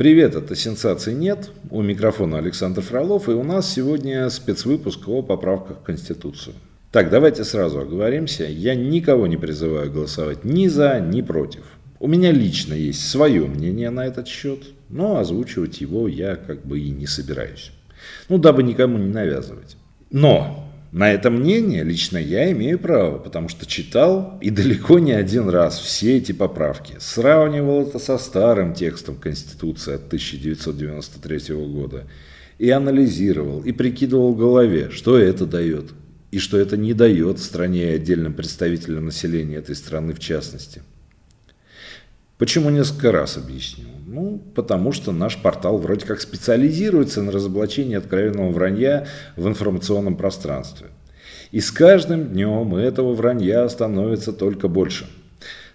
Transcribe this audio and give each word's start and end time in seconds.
Привет, 0.00 0.34
это 0.34 0.56
«Сенсаций 0.56 1.12
нет». 1.12 1.50
У 1.68 1.82
микрофона 1.82 2.38
Александр 2.38 2.80
Фролов, 2.80 3.28
и 3.28 3.32
у 3.32 3.42
нас 3.42 3.70
сегодня 3.70 4.30
спецвыпуск 4.30 5.06
о 5.06 5.20
поправках 5.20 5.80
в 5.80 5.82
Конституцию. 5.82 6.54
Так, 6.90 7.10
давайте 7.10 7.44
сразу 7.44 7.80
оговоримся. 7.80 8.44
Я 8.44 8.74
никого 8.74 9.26
не 9.26 9.36
призываю 9.36 9.92
голосовать 9.92 10.42
ни 10.42 10.68
за, 10.68 11.00
ни 11.00 11.20
против. 11.20 11.64
У 11.98 12.08
меня 12.08 12.32
лично 12.32 12.72
есть 12.72 13.10
свое 13.10 13.44
мнение 13.44 13.90
на 13.90 14.06
этот 14.06 14.26
счет, 14.26 14.60
но 14.88 15.18
озвучивать 15.18 15.82
его 15.82 16.08
я 16.08 16.36
как 16.36 16.64
бы 16.64 16.80
и 16.80 16.88
не 16.88 17.06
собираюсь. 17.06 17.70
Ну, 18.30 18.38
дабы 18.38 18.62
никому 18.62 18.96
не 18.96 19.12
навязывать. 19.12 19.76
Но 20.10 20.69
на 20.92 21.12
это 21.12 21.30
мнение 21.30 21.84
лично 21.84 22.18
я 22.18 22.50
имею 22.50 22.78
право, 22.78 23.18
потому 23.18 23.48
что 23.48 23.64
читал 23.64 24.38
и 24.40 24.50
далеко 24.50 24.98
не 24.98 25.12
один 25.12 25.48
раз 25.48 25.78
все 25.78 26.16
эти 26.16 26.32
поправки. 26.32 26.96
Сравнивал 26.98 27.86
это 27.86 28.00
со 28.00 28.18
старым 28.18 28.74
текстом 28.74 29.14
Конституции 29.14 29.94
от 29.94 30.06
1993 30.08 31.54
года. 31.54 32.06
И 32.58 32.68
анализировал, 32.70 33.62
и 33.62 33.72
прикидывал 33.72 34.34
в 34.34 34.38
голове, 34.38 34.90
что 34.90 35.16
это 35.16 35.46
дает, 35.46 35.92
и 36.30 36.38
что 36.38 36.58
это 36.58 36.76
не 36.76 36.92
дает 36.92 37.38
стране 37.38 37.92
и 37.92 37.94
отдельным 37.94 38.34
представителям 38.34 39.06
населения 39.06 39.56
этой 39.56 39.76
страны 39.76 40.12
в 40.12 40.18
частности. 40.18 40.82
Почему 42.40 42.70
несколько 42.70 43.12
раз 43.12 43.36
объясню? 43.36 43.84
Ну, 44.06 44.42
потому 44.54 44.92
что 44.92 45.12
наш 45.12 45.36
портал 45.36 45.76
вроде 45.76 46.06
как 46.06 46.22
специализируется 46.22 47.20
на 47.20 47.32
разоблачении 47.32 47.98
откровенного 47.98 48.50
вранья 48.50 49.06
в 49.36 49.46
информационном 49.46 50.16
пространстве. 50.16 50.86
И 51.50 51.60
с 51.60 51.70
каждым 51.70 52.28
днем 52.28 52.74
этого 52.74 53.12
вранья 53.12 53.68
становится 53.68 54.32
только 54.32 54.68
больше. 54.68 55.06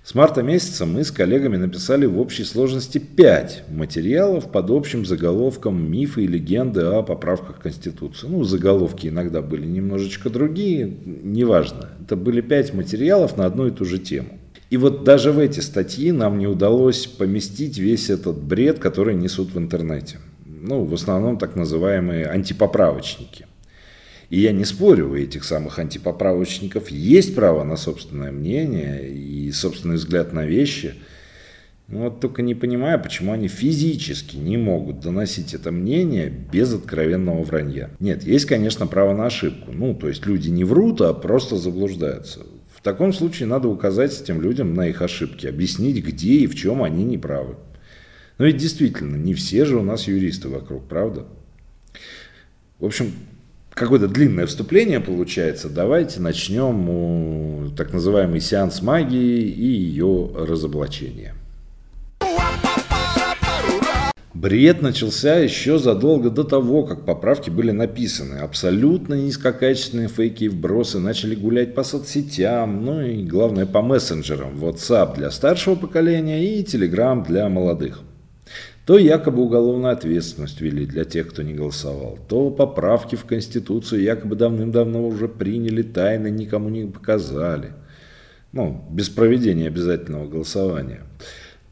С 0.03 0.15
марта 0.15 0.41
месяца 0.41 0.87
мы 0.87 1.03
с 1.03 1.11
коллегами 1.11 1.57
написали 1.57 2.07
в 2.07 2.19
общей 2.19 2.43
сложности 2.43 2.97
5 2.97 3.65
материалов 3.69 4.51
под 4.51 4.71
общим 4.71 5.05
заголовком 5.05 5.79
«Мифы 5.91 6.23
и 6.23 6.27
легенды 6.27 6.81
о 6.81 7.03
поправках 7.03 7.59
Конституции». 7.59 8.25
Ну, 8.25 8.43
заголовки 8.43 9.05
иногда 9.05 9.43
были 9.43 9.67
немножечко 9.67 10.31
другие, 10.31 10.91
неважно. 11.05 11.89
Это 12.01 12.15
были 12.15 12.41
5 12.41 12.73
материалов 12.73 13.37
на 13.37 13.45
одну 13.45 13.67
и 13.67 13.71
ту 13.71 13.85
же 13.85 13.99
тему. 13.99 14.39
И 14.69 14.77
вот 14.77 15.03
даже 15.03 15.31
в 15.31 15.39
эти 15.39 15.59
статьи 15.59 16.11
нам 16.11 16.39
не 16.39 16.47
удалось 16.47 17.05
поместить 17.05 17.77
весь 17.77 18.09
этот 18.09 18.37
бред, 18.37 18.79
который 18.79 19.13
несут 19.13 19.53
в 19.53 19.59
интернете. 19.59 20.17
Ну, 20.45 20.83
в 20.85 20.93
основном 20.93 21.37
так 21.37 21.55
называемые 21.55 22.25
антипоправочники. 22.27 23.45
И 24.31 24.39
я 24.39 24.51
не 24.51 24.65
спорю, 24.65 25.11
у 25.11 25.15
этих 25.15 25.43
самых 25.43 25.77
антипоправочников 25.77 26.89
есть 26.89 27.35
право 27.35 27.63
на 27.63 27.77
собственное 27.77 28.31
мнение 28.31 29.07
и 29.07 29.51
собственный 29.51 29.95
взгляд 29.95 30.33
на 30.33 30.45
вещи. 30.45 30.95
Ну, 31.87 32.05
вот 32.05 32.19
только 32.19 32.41
не 32.41 32.55
понимаю, 32.55 32.99
почему 32.99 33.33
они 33.33 33.47
физически 33.47 34.37
не 34.37 34.57
могут 34.57 34.99
доносить 35.01 35.53
это 35.53 35.71
мнение 35.71 36.33
без 36.51 36.73
откровенного 36.73 37.43
вранья. 37.43 37.91
Нет, 37.99 38.23
есть, 38.23 38.45
конечно, 38.45 38.87
право 38.87 39.15
на 39.15 39.27
ошибку. 39.27 39.71
Ну, 39.71 39.93
то 39.93 40.07
есть 40.07 40.25
люди 40.25 40.49
не 40.49 40.63
врут, 40.63 41.01
а 41.01 41.13
просто 41.13 41.57
заблуждаются 41.57 42.39
таком 42.85 43.11
случае 43.11 43.47
надо 43.47 43.67
указать 43.67 44.21
этим 44.21 44.41
людям 44.41 44.73
на 44.73 44.87
их 44.87 45.01
ошибки, 45.01 45.47
объяснить, 45.47 46.01
где 46.05 46.35
и 46.35 46.47
в 46.47 46.55
чем 46.55 46.83
они 46.83 47.03
неправы. 47.03 47.55
Но 48.37 48.45
ведь 48.45 48.57
действительно, 48.57 49.15
не 49.15 49.33
все 49.33 49.65
же 49.65 49.77
у 49.77 49.81
нас 49.81 50.07
юристы 50.07 50.49
вокруг, 50.49 50.87
правда? 50.87 51.25
В 52.79 52.85
общем, 52.85 53.11
какое-то 53.71 54.07
длинное 54.07 54.45
вступление 54.45 54.99
получается. 54.99 55.69
Давайте 55.69 56.19
начнем 56.19 57.73
так 57.75 57.91
называемый 57.91 58.39
сеанс 58.39 58.81
магии 58.81 59.41
и 59.41 59.65
ее 59.65 60.31
разоблачение. 60.35 61.34
Бред 64.35 64.81
начался 64.81 65.37
еще 65.37 65.79
задолго 65.79 66.29
до 66.29 66.43
того, 66.43 66.83
как 66.83 67.05
поправки 67.05 67.49
были 67.49 67.71
написаны. 67.71 68.39
Абсолютно 68.39 69.13
низкокачественные 69.13 70.09
фейки 70.09 70.43
и 70.43 70.49
вбросы 70.49 70.99
начали 70.99 71.35
гулять 71.35 71.73
по 71.73 71.85
соцсетям, 71.85 72.83
ну 72.83 72.99
и 72.99 73.23
главное 73.23 73.65
по 73.65 73.81
мессенджерам. 73.81 74.61
WhatsApp 74.61 75.15
для 75.15 75.31
старшего 75.31 75.75
поколения 75.75 76.43
и 76.43 76.63
Telegram 76.63 77.25
для 77.25 77.47
молодых. 77.47 78.01
То 78.85 78.97
якобы 78.97 79.41
уголовную 79.41 79.93
ответственность 79.93 80.59
ввели 80.59 80.85
для 80.85 81.05
тех, 81.05 81.29
кто 81.29 81.41
не 81.41 81.53
голосовал, 81.53 82.19
то 82.27 82.49
поправки 82.49 83.15
в 83.15 83.23
Конституцию 83.23 84.01
якобы 84.01 84.35
давным-давно 84.35 85.07
уже 85.07 85.29
приняли 85.29 85.81
тайно, 85.81 86.27
никому 86.27 86.67
не 86.67 86.85
показали. 86.85 87.71
Ну, 88.51 88.85
без 88.91 89.07
проведения 89.07 89.67
обязательного 89.67 90.27
голосования 90.27 91.03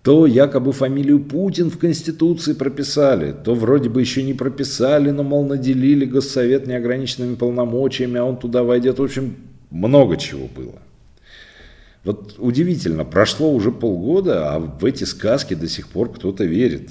то 0.03 0.27
якобы 0.27 0.73
фамилию 0.73 1.21
Путин 1.21 1.71
в 1.71 1.79
Конституции 1.79 2.51
прописали, 2.51 3.31
то 3.31 3.55
вроде 3.55 3.87
бы 3.87 4.01
еще 4.01 4.21
не 4.21 4.33
прописали, 4.33 5.11
но, 5.11 5.23
мол, 5.23 5.47
наделили 5.47 6.03
Госсовет 6.03 6.67
неограниченными 6.67 7.35
полномочиями, 7.35 8.19
а 8.19 8.25
он 8.25 8.37
туда 8.37 8.63
войдет. 8.63 8.99
В 8.99 9.03
общем, 9.03 9.37
много 9.71 10.17
чего 10.17 10.49
было. 10.53 10.79
Вот 12.03 12.35
удивительно, 12.37 13.05
прошло 13.05 13.49
уже 13.53 13.71
полгода, 13.71 14.53
а 14.53 14.59
в 14.59 14.83
эти 14.83 15.05
сказки 15.05 15.53
до 15.53 15.69
сих 15.69 15.87
пор 15.87 16.11
кто-то 16.11 16.43
верит. 16.43 16.89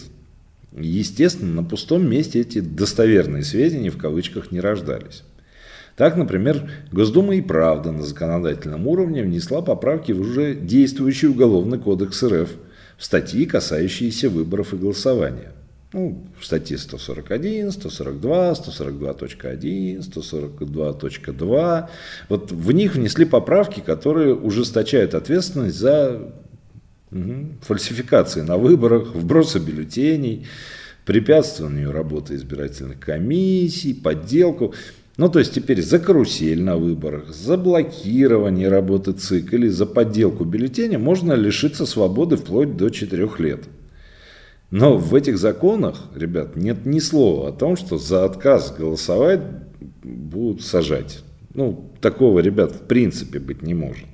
Естественно, 0.75 1.61
на 1.61 1.65
пустом 1.65 2.09
месте 2.09 2.41
эти 2.41 2.61
достоверные 2.61 3.45
сведения 3.45 3.91
в 3.91 3.99
кавычках 3.99 4.53
не 4.53 4.61
рождались. 4.61 5.23
Так, 5.97 6.17
например, 6.17 6.71
Госдума 6.91 7.35
и 7.35 7.43
правда 7.43 7.93
на 7.93 8.05
законодательном 8.05 8.87
уровне 8.87 9.23
внесла 9.23 9.61
поправки 9.61 10.13
в 10.13 10.21
уже 10.23 10.55
действующий 10.55 11.27
Уголовный 11.27 11.79
кодекс 11.79 12.23
РФ– 12.23 12.49
статьи, 13.05 13.47
касающиеся 13.47 14.31
выборов 14.31 14.75
и 14.75 14.77
голосования. 14.77 15.53
Ну, 15.93 16.27
в 16.39 16.45
статье 16.47 16.79
141, 16.79 17.71
142, 17.71 18.53
142.1, 18.53 19.99
142.2. 19.99 21.89
Вот 22.31 22.53
в 22.53 22.73
них 22.73 22.95
внесли 22.95 23.27
поправки, 23.27 23.81
которые 23.81 24.35
ужесточают 24.35 25.15
ответственность 25.15 25.77
за 25.77 26.33
угу, 27.11 27.49
фальсификации 27.61 28.41
на 28.41 28.57
выборах, 28.57 29.15
вбросы 29.15 29.59
бюллетеней, 29.59 30.47
препятствованию 31.05 31.93
работы 31.93 32.37
избирательных 32.37 32.99
комиссий, 32.99 33.93
подделку. 33.93 34.75
Ну, 35.19 35.29
то 35.29 35.39
есть 35.39 35.55
теперь 35.55 35.83
за 35.83 35.99
карусель 35.99 36.63
на 36.63 36.77
выборах, 36.77 37.35
за 37.35 37.59
блокирование 37.59 38.69
работы 38.69 39.13
ЦИК 39.13 39.53
или 39.53 39.69
за 39.69 39.85
подделку 39.85 40.45
бюллетеня 40.45 40.99
можно 40.99 41.35
лишиться 41.35 41.85
свободы 41.85 42.37
вплоть 42.37 42.77
до 42.77 42.89
4 42.89 43.29
лет. 43.39 43.65
Но 44.71 44.97
в 44.97 45.15
этих 45.15 45.37
законах, 45.37 46.09
ребят, 46.15 46.57
нет 46.57 46.87
ни 46.87 46.99
слова 46.99 47.51
о 47.51 47.53
том, 47.53 47.77
что 47.77 47.99
за 47.99 48.25
отказ 48.25 48.75
голосовать 48.75 49.43
будут 50.03 50.63
сажать. 50.63 51.23
Ну, 51.53 51.91
такого, 52.01 52.41
ребят, 52.41 52.73
в 52.73 52.81
принципе 52.87 53.39
быть 53.39 53.63
не 53.63 53.75
может. 53.75 54.07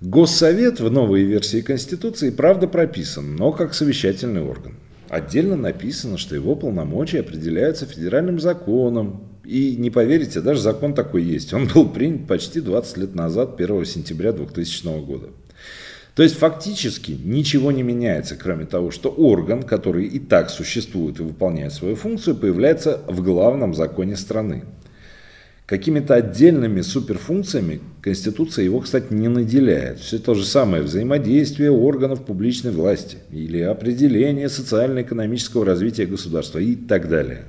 Госсовет 0.00 0.78
в 0.78 0.92
новой 0.92 1.24
версии 1.24 1.60
Конституции 1.60 2.30
правда 2.30 2.68
прописан, 2.68 3.34
но 3.34 3.50
как 3.50 3.74
совещательный 3.74 4.42
орган. 4.42 4.76
Отдельно 5.08 5.56
написано, 5.56 6.18
что 6.18 6.34
его 6.34 6.56
полномочия 6.56 7.20
определяются 7.20 7.86
федеральным 7.86 8.40
законом. 8.40 9.22
И 9.44 9.76
не 9.76 9.90
поверите, 9.90 10.40
даже 10.40 10.60
закон 10.60 10.94
такой 10.94 11.22
есть. 11.22 11.52
Он 11.54 11.68
был 11.68 11.88
принят 11.88 12.26
почти 12.26 12.60
20 12.60 12.96
лет 12.96 13.14
назад, 13.14 13.60
1 13.60 13.84
сентября 13.84 14.32
2000 14.32 15.04
года. 15.04 15.28
То 16.16 16.22
есть 16.22 16.36
фактически 16.36 17.12
ничего 17.12 17.70
не 17.70 17.82
меняется, 17.82 18.36
кроме 18.36 18.64
того, 18.64 18.90
что 18.90 19.10
орган, 19.10 19.62
который 19.62 20.06
и 20.06 20.18
так 20.18 20.48
существует 20.48 21.20
и 21.20 21.22
выполняет 21.22 21.74
свою 21.74 21.94
функцию, 21.94 22.36
появляется 22.36 23.02
в 23.06 23.22
главном 23.22 23.74
законе 23.74 24.16
страны. 24.16 24.64
Какими-то 25.66 26.14
отдельными 26.14 26.80
суперфункциями 26.80 27.80
Конституция 28.00 28.64
его, 28.64 28.78
кстати, 28.78 29.12
не 29.12 29.26
наделяет. 29.26 29.98
Все 29.98 30.20
то 30.20 30.34
же 30.34 30.44
самое 30.44 30.84
взаимодействие 30.84 31.72
органов 31.72 32.24
публичной 32.24 32.70
власти 32.70 33.18
или 33.32 33.60
определение 33.60 34.48
социально-экономического 34.48 35.64
развития 35.64 36.06
государства 36.06 36.60
и 36.60 36.76
так 36.76 37.08
далее. 37.08 37.46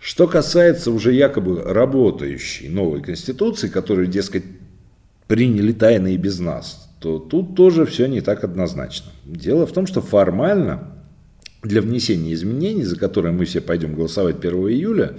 Что 0.00 0.26
касается 0.26 0.90
уже 0.92 1.12
якобы 1.12 1.62
работающей 1.62 2.70
новой 2.70 3.02
Конституции, 3.02 3.68
которую, 3.68 4.06
дескать, 4.06 4.44
приняли 5.26 5.72
тайно 5.72 6.14
и 6.14 6.16
без 6.16 6.38
нас, 6.38 6.90
то 7.00 7.18
тут 7.18 7.54
тоже 7.54 7.84
все 7.84 8.06
не 8.06 8.22
так 8.22 8.44
однозначно. 8.44 9.10
Дело 9.26 9.66
в 9.66 9.72
том, 9.72 9.86
что 9.86 10.00
формально 10.00 10.88
для 11.62 11.82
внесения 11.82 12.32
изменений, 12.32 12.84
за 12.84 12.98
которые 12.98 13.32
мы 13.32 13.44
все 13.44 13.60
пойдем 13.60 13.94
голосовать 13.94 14.38
1 14.38 14.54
июля, 14.68 15.18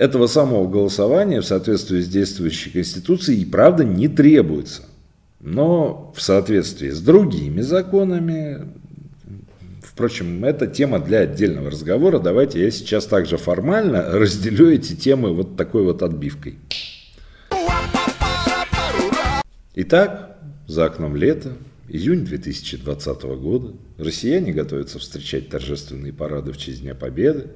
этого 0.00 0.28
самого 0.28 0.66
голосования 0.66 1.42
в 1.42 1.44
соответствии 1.44 2.00
с 2.00 2.08
действующей 2.08 2.72
Конституцией 2.72 3.42
и 3.42 3.44
правда 3.44 3.84
не 3.84 4.08
требуется. 4.08 4.84
Но 5.40 6.10
в 6.16 6.22
соответствии 6.22 6.88
с 6.88 7.02
другими 7.02 7.60
законами, 7.60 8.66
впрочем, 9.82 10.42
это 10.42 10.66
тема 10.66 11.00
для 11.00 11.18
отдельного 11.18 11.70
разговора. 11.70 12.18
Давайте 12.18 12.64
я 12.64 12.70
сейчас 12.70 13.04
также 13.04 13.36
формально 13.36 14.02
разделю 14.12 14.72
эти 14.72 14.96
темы 14.96 15.34
вот 15.34 15.56
такой 15.56 15.84
вот 15.84 16.02
отбивкой. 16.02 16.56
Итак, 19.74 20.38
за 20.66 20.86
окном 20.86 21.14
лето, 21.14 21.52
Июнь 21.88 22.24
2020 22.24 23.22
года. 23.22 23.74
Россияне 23.98 24.52
готовятся 24.52 24.98
встречать 24.98 25.50
торжественные 25.50 26.14
парады 26.14 26.52
в 26.52 26.56
честь 26.56 26.80
Дня 26.80 26.94
Победы, 26.94 27.48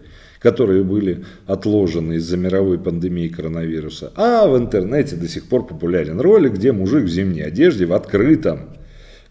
которые 0.44 0.84
были 0.84 1.24
отложены 1.46 2.16
из-за 2.16 2.36
мировой 2.36 2.78
пандемии 2.78 3.28
коронавируса. 3.28 4.12
А 4.14 4.46
в 4.46 4.58
интернете 4.58 5.16
до 5.16 5.26
сих 5.26 5.46
пор 5.46 5.66
популярен 5.66 6.20
ролик, 6.20 6.52
где 6.52 6.70
мужик 6.70 7.04
в 7.04 7.08
зимней 7.08 7.46
одежде 7.46 7.86
в 7.86 7.94
открытом 7.94 8.76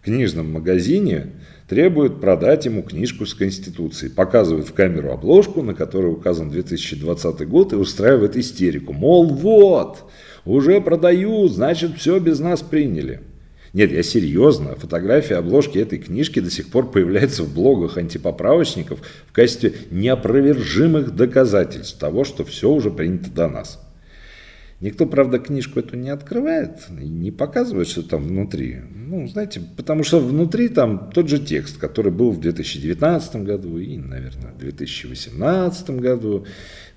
книжном 0.02 0.52
магазине 0.52 1.28
требует 1.68 2.20
продать 2.20 2.64
ему 2.64 2.82
книжку 2.82 3.26
с 3.26 3.34
Конституцией. 3.34 4.10
Показывает 4.10 4.66
в 4.66 4.74
камеру 4.74 5.12
обложку, 5.12 5.62
на 5.62 5.72
которой 5.72 6.10
указан 6.10 6.50
2020 6.50 7.48
год, 7.48 7.72
и 7.72 7.76
устраивает 7.76 8.36
истерику. 8.36 8.92
Мол, 8.92 9.28
вот, 9.28 10.10
уже 10.44 10.80
продают, 10.80 11.52
значит, 11.52 11.96
все 11.96 12.18
без 12.18 12.40
нас 12.40 12.60
приняли. 12.60 13.20
Нет, 13.74 13.90
я 13.90 14.04
серьезно. 14.04 14.76
Фотография 14.76 15.34
обложки 15.34 15.78
этой 15.78 15.98
книжки 15.98 16.38
до 16.38 16.48
сих 16.48 16.70
пор 16.70 16.92
появляется 16.92 17.42
в 17.42 17.52
блогах 17.52 17.98
антипоправочников 17.98 19.00
в 19.26 19.32
качестве 19.32 19.74
неопровержимых 19.90 21.16
доказательств 21.16 21.98
того, 21.98 22.22
что 22.22 22.44
все 22.44 22.70
уже 22.70 22.92
принято 22.92 23.30
до 23.30 23.48
нас. 23.48 23.80
Никто, 24.80 25.06
правда, 25.06 25.40
книжку 25.40 25.80
эту 25.80 25.96
не 25.96 26.10
открывает 26.10 26.86
и 27.00 27.08
не 27.08 27.32
показывает, 27.32 27.88
что 27.88 28.04
там 28.04 28.22
внутри. 28.22 28.76
Ну, 28.94 29.26
знаете, 29.26 29.60
потому 29.76 30.04
что 30.04 30.20
внутри 30.20 30.68
там 30.68 31.10
тот 31.12 31.28
же 31.28 31.40
текст, 31.40 31.76
который 31.76 32.12
был 32.12 32.30
в 32.30 32.38
2019 32.38 33.36
году 33.36 33.78
и, 33.78 33.96
наверное, 33.96 34.52
в 34.52 34.58
2018 34.58 35.90
году, 35.90 36.46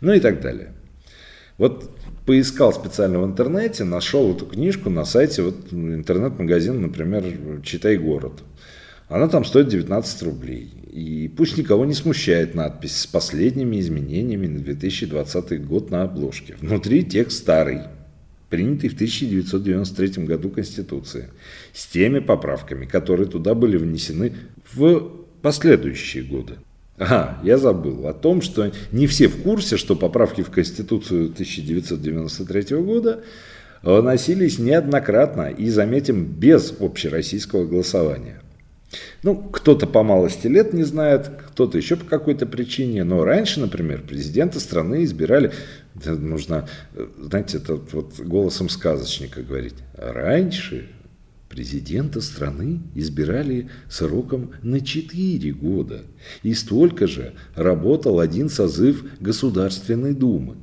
ну 0.01 0.13
и 0.13 0.19
так 0.19 0.41
далее. 0.41 0.73
Вот 1.57 1.89
поискал 2.27 2.73
специально 2.73 3.19
в 3.19 3.25
интернете, 3.25 3.85
нашел 3.85 4.35
эту 4.35 4.45
книжку 4.45 4.89
на 4.89 5.05
сайте 5.05 5.43
вот 5.43 5.71
интернет-магазина, 5.71 6.77
например, 6.77 7.23
«Читай 7.63 7.97
город». 7.97 8.43
Она 9.07 9.29
там 9.29 9.45
стоит 9.45 9.69
19 9.69 10.23
рублей. 10.23 10.69
И 10.91 11.31
пусть 11.35 11.57
никого 11.57 11.85
не 11.85 11.93
смущает 11.93 12.53
надпись 12.53 12.97
с 12.97 13.07
последними 13.07 13.79
изменениями 13.79 14.47
на 14.47 14.59
2020 14.59 15.65
год 15.65 15.89
на 15.89 16.03
обложке. 16.03 16.57
Внутри 16.59 17.05
текст 17.05 17.37
старый, 17.37 17.83
принятый 18.49 18.89
в 18.89 18.95
1993 18.95 20.25
году 20.25 20.49
Конституции, 20.49 21.29
с 21.71 21.87
теми 21.87 22.19
поправками, 22.19 22.85
которые 22.85 23.29
туда 23.29 23.53
были 23.53 23.77
внесены 23.77 24.33
в 24.73 25.11
последующие 25.41 26.23
годы. 26.23 26.55
Ага, 26.97 27.37
я 27.43 27.57
забыл 27.57 28.07
о 28.07 28.13
том, 28.13 28.41
что 28.41 28.71
не 28.91 29.05
все 29.05 29.27
в 29.27 29.43
курсе, 29.43 29.77
что 29.77 29.95
поправки 29.95 30.41
в 30.41 30.49
Конституцию 30.49 31.25
1993 31.25 32.77
года 32.77 33.23
вносились 33.83 34.57
неоднократно 34.57 35.49
и, 35.49 35.69
заметим, 35.69 36.25
без 36.25 36.73
общероссийского 36.79 37.65
голосования. 37.65 38.41
Ну, 39.21 39.35
кто-то 39.35 39.85
по 39.85 40.01
малости 40.01 40.47
лет 40.47 40.73
не 40.73 40.83
знает, 40.83 41.29
кто-то 41.49 41.77
еще 41.77 41.97
по 41.97 42.05
какой-то 42.05 42.45
причине. 42.45 43.03
Но 43.03 43.23
раньше, 43.23 43.59
например, 43.59 44.01
президента 44.01 44.59
страны 44.59 45.03
избирали, 45.03 45.51
нужно, 46.05 46.67
знаете, 47.19 47.57
это 47.57 47.75
вот 47.75 48.19
голосом 48.19 48.69
сказочника 48.69 49.43
говорить. 49.43 49.75
Раньше 49.95 50.89
президента 51.49 52.21
страны 52.21 52.81
избирали 52.95 53.69
сроком 53.89 54.51
на 54.63 54.81
4 54.81 55.51
года. 55.53 56.03
И 56.43 56.53
столько 56.53 57.07
же 57.07 57.33
работал 57.55 58.19
один 58.19 58.49
созыв 58.49 59.03
Государственной 59.19 60.13
Думы. 60.13 60.57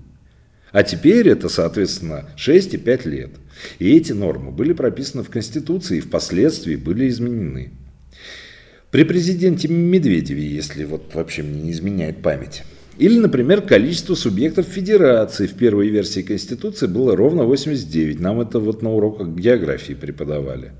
А 0.73 0.83
теперь 0.83 1.29
это, 1.29 1.49
соответственно, 1.49 2.27
6 2.37 2.75
и 2.75 2.79
5 2.79 3.07
лет. 3.07 3.31
И 3.79 3.97
эти 3.97 4.13
нормы 4.13 4.51
были 4.51 4.73
прописаны 4.73 5.23
в 5.23 5.31
Конституции 5.31 5.99
и 5.99 6.01
впоследствии 6.01 6.77
были 6.77 7.09
изменены. 7.09 7.71
При 8.91 9.05
президенте 9.05 9.69
Медведеве, 9.69 10.47
если 10.47 10.85
вот 10.85 11.15
вообще 11.15 11.43
мне 11.43 11.63
не 11.63 11.73
изменяет 11.73 12.23
память. 12.23 12.63
Или, 12.99 13.19
например, 13.19 13.63
количество 13.63 14.15
субъектов 14.15 14.67
федерации 14.67 15.47
в 15.47 15.55
первой 15.55 15.89
версии 15.89 16.23
Конституции 16.23 16.87
было 16.87 17.17
ровно 17.17 17.45
89. 17.45 18.21
Нам 18.21 18.41
это 18.41 18.61
вот 18.61 18.83
на 18.83 18.93
уроках 18.93 19.29
географии 19.29 19.95
преподавали. 19.95 20.73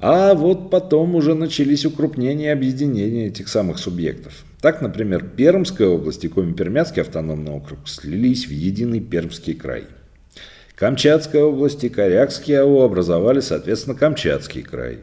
А 0.00 0.34
вот 0.34 0.70
потом 0.70 1.14
уже 1.14 1.34
начались 1.34 1.84
укрупнения 1.84 2.46
и 2.46 2.52
объединения 2.52 3.26
этих 3.26 3.48
самых 3.48 3.78
субъектов. 3.78 4.44
Так, 4.60 4.82
например, 4.82 5.24
Пермская 5.36 5.88
область 5.88 6.24
и 6.24 6.28
Коми-Пермяцкий 6.28 7.02
автономный 7.02 7.52
округ 7.52 7.88
слились 7.88 8.46
в 8.46 8.50
единый 8.50 9.00
Пермский 9.00 9.54
край. 9.54 9.84
Камчатская 10.74 11.42
область 11.42 11.82
и 11.82 11.88
Корякский 11.88 12.56
АО 12.56 12.84
образовали, 12.84 13.40
соответственно, 13.40 13.96
Камчатский 13.96 14.62
край. 14.62 14.98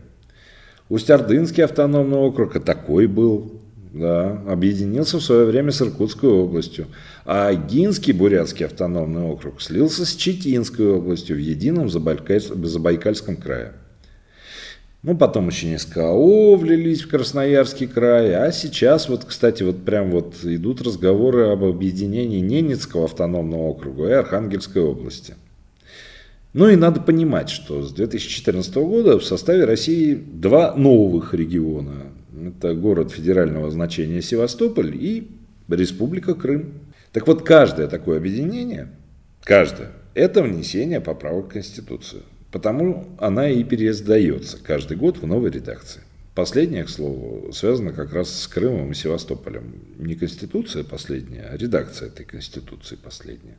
Усть-Ордынский 0.88 1.64
автономный 1.64 2.18
округ, 2.18 2.56
а 2.56 2.60
такой 2.60 3.08
был, 3.08 3.62
да, 3.96 4.42
объединился 4.48 5.18
в 5.18 5.24
свое 5.24 5.46
время 5.46 5.72
с 5.72 5.82
Иркутской 5.82 6.30
областью. 6.30 6.88
А 7.26 7.54
Гинский 7.54 8.14
Бурятский 8.14 8.66
автономный 8.66 9.24
округ 9.24 9.62
слился 9.62 10.06
с 10.06 10.16
Читинской 10.16 10.88
областью 10.88 11.38
в 11.38 11.40
едином 11.40 11.90
Забайкальском 11.90 13.38
крае. 13.38 13.74
Ну, 15.02 15.16
потом 15.16 15.48
еще 15.48 15.68
несколько 15.68 16.10
АО 16.10 16.56
влились 16.56 17.04
в 17.04 17.10
Красноярский 17.10 17.88
край, 17.88 18.34
а 18.34 18.52
сейчас 18.52 19.08
вот, 19.08 19.24
кстати, 19.24 19.64
вот 19.64 19.86
прям 19.86 20.12
вот 20.12 20.36
идут 20.44 20.82
разговоры 20.82 21.50
об 21.50 21.64
объединении 21.64 22.40
Ненецкого 22.40 23.06
автономного 23.06 23.62
округа 23.62 24.10
и 24.10 24.14
Архангельской 24.14 24.82
области– 24.82 25.36
ну 26.56 26.70
и 26.70 26.78
надо 26.78 27.02
понимать, 27.02 27.50
что 27.50 27.84
с 27.84 27.92
2014 27.92 28.74
года 28.76 29.20
в 29.20 29.26
составе 29.26 29.66
России 29.66 30.14
два 30.14 30.74
новых 30.74 31.34
региона. 31.34 32.14
Это 32.44 32.74
город 32.74 33.12
федерального 33.12 33.72
значения 33.72 34.22
Севастополь 34.22 34.96
и 34.96 35.32
Республика 35.70 36.34
Крым. 36.34 36.74
Так 37.12 37.28
вот, 37.28 37.44
каждое 37.44 37.88
такое 37.88 38.18
объединение, 38.18 38.90
каждое, 39.44 39.92
это 40.14 40.44
внесение 40.44 41.02
поправок 41.02 41.46
в 41.46 41.54
Конституцию. 41.54 42.24
Потому 42.52 43.06
она 43.20 43.50
и 43.50 43.64
переиздается 43.64 44.58
каждый 44.62 44.98
год 44.98 45.18
в 45.18 45.28
новой 45.28 45.52
редакции. 45.52 46.02
Последнее, 46.36 46.84
к 46.84 46.90
слову, 46.90 47.52
связано 47.54 47.94
как 47.94 48.14
раз 48.14 48.30
с 48.30 48.48
Крымом 48.48 48.92
и 48.92 48.96
Севастополем. 48.96 49.74
Не 49.98 50.16
Конституция 50.16 50.84
последняя, 50.84 51.50
а 51.52 51.58
редакция 51.58 52.10
этой 52.10 52.26
Конституции 52.26 52.98
последняя. 52.98 53.58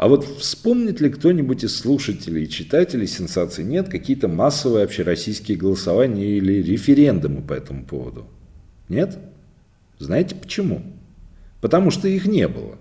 А 0.00 0.08
вот 0.08 0.24
вспомнит 0.24 0.98
ли 1.02 1.10
кто-нибудь 1.10 1.62
из 1.62 1.76
слушателей 1.76 2.44
и 2.44 2.48
читателей 2.48 3.06
сенсации 3.06 3.62
нет 3.62 3.90
какие-то 3.90 4.28
массовые 4.28 4.84
общероссийские 4.84 5.58
голосования 5.58 6.38
или 6.38 6.62
референдумы 6.62 7.42
по 7.42 7.52
этому 7.52 7.84
поводу? 7.84 8.26
Нет? 8.88 9.18
Знаете 9.98 10.36
почему? 10.36 10.80
Потому 11.60 11.90
что 11.90 12.08
их 12.08 12.24
не 12.24 12.48
было. 12.48 12.78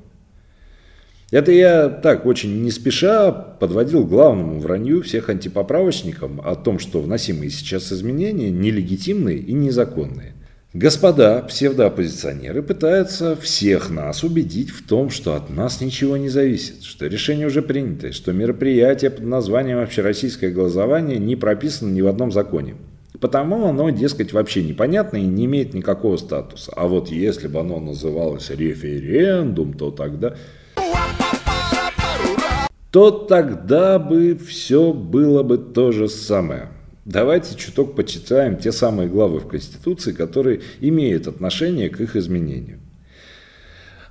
Это 1.29 1.51
я 1.51 1.89
так 1.89 2.25
очень 2.25 2.63
не 2.63 2.71
спеша 2.71 3.33
подводил 3.33 4.05
главному 4.05 4.61
вранью 4.61 5.03
всех 5.03 5.27
антипоправочникам 5.27 6.39
о 6.39 6.55
том, 6.55 6.79
что 6.79 7.01
вносимые 7.01 7.49
сейчас 7.49 7.91
изменения 7.91 8.49
нелегитимные 8.49 9.39
и 9.39 9.51
незаконные. 9.51 10.35
Господа 10.75 11.41
псевдооппозиционеры 11.47 12.61
пытаются 12.61 13.35
всех 13.35 13.89
нас 13.89 14.23
убедить 14.23 14.69
в 14.69 14.87
том, 14.87 15.09
что 15.09 15.33
от 15.33 15.49
нас 15.49 15.81
ничего 15.81 16.15
не 16.15 16.29
зависит, 16.29 16.83
что 16.83 17.07
решение 17.07 17.47
уже 17.47 17.63
принято, 17.63 18.13
что 18.13 18.33
мероприятие 18.33 19.09
под 19.09 19.25
названием 19.25 19.79
«Общероссийское 19.79 20.51
голосование» 20.51 21.17
не 21.17 21.35
прописано 21.35 21.91
ни 21.91 22.01
в 22.01 22.07
одном 22.07 22.31
законе. 22.31 22.75
Потому 23.19 23.67
оно, 23.67 23.89
дескать, 23.89 24.31
вообще 24.31 24.61
непонятно 24.61 25.17
и 25.17 25.25
не 25.25 25.45
имеет 25.45 25.73
никакого 25.73 26.17
статуса. 26.17 26.71
А 26.75 26.87
вот 26.87 27.09
если 27.09 27.47
бы 27.47 27.61
оно 27.61 27.79
называлось 27.79 28.51
референдум, 28.51 29.73
то 29.73 29.89
тогда... 29.89 30.35
То 32.91 33.09
тогда 33.09 33.97
бы 33.97 34.35
все 34.35 34.93
было 34.93 35.41
бы 35.41 35.57
то 35.57 35.91
же 35.91 36.07
самое. 36.07 36.69
Давайте 37.09 37.57
чуток 37.57 37.95
почитаем 37.95 38.55
те 38.55 38.71
самые 38.71 39.09
главы 39.09 39.39
в 39.39 39.47
Конституции, 39.47 40.11
которые 40.11 40.61
имеют 40.79 41.25
отношение 41.25 41.89
к 41.89 41.99
их 41.99 42.15
изменению. 42.15 42.77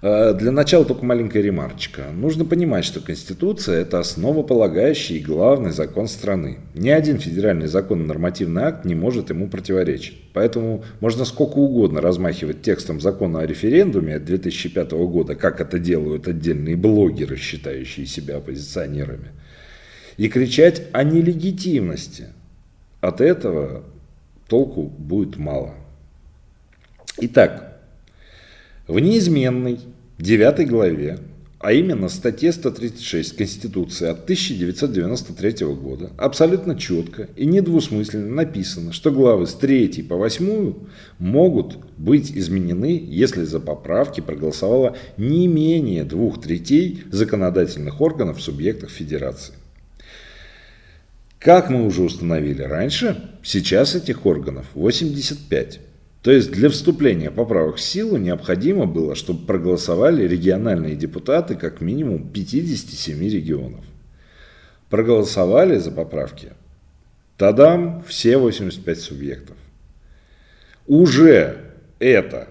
А, 0.02 0.32
для 0.32 0.50
начала 0.50 0.84
только 0.84 1.04
маленькая 1.04 1.40
ремарочка. 1.40 2.06
Нужно 2.12 2.44
понимать, 2.44 2.84
что 2.84 3.00
Конституция– 3.00 3.80
это 3.82 4.00
основополагающий 4.00 5.18
и 5.18 5.22
главный 5.22 5.70
закон 5.70 6.08
страны. 6.08 6.58
Ни 6.74 6.88
один 6.88 7.20
федеральный 7.20 7.68
закон 7.68 8.02
и 8.02 8.06
нормативный 8.06 8.62
акт 8.62 8.84
не 8.84 8.96
может 8.96 9.30
ему 9.30 9.46
противоречить. 9.46 10.18
Поэтому 10.32 10.82
можно 10.98 11.24
сколько 11.24 11.58
угодно 11.58 12.00
размахивать 12.00 12.62
текстом 12.62 13.00
закона 13.00 13.42
о 13.42 13.46
референдуме 13.46 14.16
от 14.16 14.24
2005 14.24 14.90
года, 14.90 15.36
как 15.36 15.60
это 15.60 15.78
делают 15.78 16.26
отдельные 16.26 16.74
блогеры, 16.74 17.36
считающие 17.36 18.06
себя 18.06 18.38
оппозиционерами, 18.38 19.28
и 20.16 20.28
кричать 20.28 20.82
о 20.90 21.04
нелегитимности– 21.04 22.30
от 23.00 23.20
этого 23.20 23.84
толку 24.48 24.82
будет 24.82 25.36
мало. 25.36 25.74
Итак, 27.20 27.80
в 28.86 28.98
неизменной 28.98 29.80
девятой 30.18 30.64
главе 30.64 31.18
а 31.60 31.72
именно 31.72 32.08
статье 32.08 32.52
136 32.52 33.36
Конституции 33.36 34.08
от 34.08 34.22
1993 34.22 35.66
года, 35.66 36.10
абсолютно 36.16 36.78
четко 36.78 37.28
и 37.34 37.46
недвусмысленно 37.46 38.32
написано, 38.32 38.92
что 38.92 39.10
главы 39.10 39.46
с 39.46 39.54
3 39.54 40.02
по 40.02 40.16
8 40.16 40.74
могут 41.18 41.78
быть 41.96 42.30
изменены, 42.30 43.02
если 43.04 43.42
за 43.42 43.58
поправки 43.58 44.20
проголосовало 44.20 44.96
не 45.16 45.48
менее 45.48 46.04
двух 46.04 46.40
третей 46.40 47.02
законодательных 47.10 48.00
органов 48.00 48.38
в 48.38 48.42
субъектах 48.42 48.90
Федерации. 48.90 49.54
Как 51.38 51.70
мы 51.70 51.86
уже 51.86 52.02
установили 52.02 52.62
раньше, 52.62 53.30
сейчас 53.44 53.94
этих 53.94 54.26
органов 54.26 54.66
85. 54.74 55.80
То 56.22 56.32
есть 56.32 56.50
для 56.50 56.68
вступления 56.68 57.30
поправок 57.30 57.76
в 57.76 57.80
силу 57.80 58.16
необходимо 58.16 58.86
было, 58.86 59.14
чтобы 59.14 59.46
проголосовали 59.46 60.26
региональные 60.26 60.96
депутаты 60.96 61.54
как 61.54 61.80
минимум 61.80 62.28
57 62.28 63.22
регионов. 63.30 63.84
Проголосовали 64.90 65.78
за 65.78 65.92
поправки. 65.92 66.52
Тадам, 67.36 68.02
все 68.08 68.36
85 68.36 69.00
субъектов. 69.00 69.56
Уже 70.88 71.58
это 72.00 72.48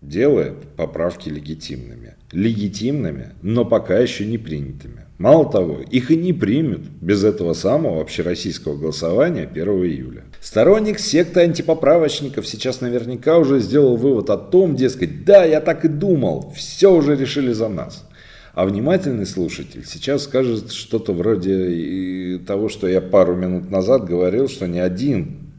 делает 0.00 0.56
поправки 0.76 1.28
легитимными. 1.28 2.16
Легитимными, 2.32 3.34
но 3.42 3.64
пока 3.64 3.98
еще 3.98 4.26
не 4.26 4.38
принятыми. 4.38 4.99
Мало 5.20 5.52
того, 5.52 5.82
их 5.82 6.10
и 6.10 6.16
не 6.16 6.32
примут 6.32 6.80
без 7.02 7.24
этого 7.24 7.52
самого 7.52 8.00
общероссийского 8.00 8.78
голосования 8.78 9.42
1 9.42 9.68
июля. 9.84 10.24
Сторонник 10.40 10.98
секты 10.98 11.40
антипоправочников 11.40 12.46
сейчас 12.48 12.80
наверняка 12.80 13.36
уже 13.36 13.60
сделал 13.60 13.98
вывод 13.98 14.30
о 14.30 14.38
том, 14.38 14.76
дескать, 14.76 15.26
да, 15.26 15.44
я 15.44 15.60
так 15.60 15.84
и 15.84 15.88
думал, 15.88 16.50
все 16.56 16.90
уже 16.90 17.16
решили 17.16 17.52
за 17.52 17.68
нас. 17.68 18.08
А 18.54 18.64
внимательный 18.64 19.26
слушатель 19.26 19.84
сейчас 19.84 20.22
скажет 20.22 20.72
что-то 20.72 21.12
вроде 21.12 22.38
того, 22.46 22.70
что 22.70 22.88
я 22.88 23.02
пару 23.02 23.36
минут 23.36 23.70
назад 23.70 24.06
говорил, 24.06 24.48
что 24.48 24.66
ни 24.66 24.78
один 24.78 25.50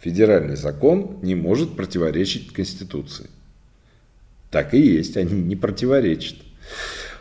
федеральный 0.00 0.56
закон 0.56 1.16
не 1.22 1.34
может 1.34 1.76
противоречить 1.76 2.52
Конституции. 2.52 3.30
Так 4.50 4.74
и 4.74 4.78
есть, 4.78 5.16
они 5.16 5.40
не 5.40 5.56
противоречат. 5.56 6.36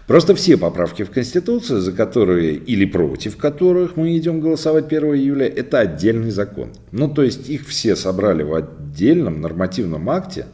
Просто 0.08 0.36
все 0.36 0.56
поправки 0.56 1.04
в 1.04 1.12
Конституцию, 1.12 1.82
за 1.82 1.92
которые 1.92 2.56
или 2.56 2.86
против 2.86 3.36
которых 3.36 3.98
мы 3.98 4.18
идем 4.18 4.40
голосовать 4.40 4.86
1 4.86 5.04
июля, 5.16 5.46
это 5.46 5.80
отдельный 5.80 6.32
закон. 6.32 6.70
Ну, 6.94 7.10
то 7.10 7.24
есть 7.24 7.50
их 7.50 7.68
все 7.68 7.98
собрали 7.98 8.42
в 8.44 8.54
отдельном 8.54 9.42
нормативном 9.42 10.10
акте, 10.10 10.46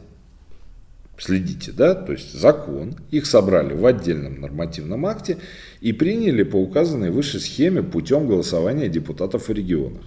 следите, 1.16 1.70
да, 1.70 1.94
то 1.94 2.10
есть 2.10 2.32
закон, 2.32 2.96
их 3.12 3.26
собрали 3.26 3.74
в 3.74 3.86
отдельном 3.86 4.40
нормативном 4.40 5.06
акте 5.06 5.38
и 5.80 5.92
приняли 5.92 6.42
по 6.42 6.56
указанной 6.56 7.10
выше 7.10 7.38
схеме 7.38 7.84
путем 7.84 8.26
голосования 8.26 8.88
депутатов 8.88 9.48
в 9.48 9.52
регионах. 9.52 10.02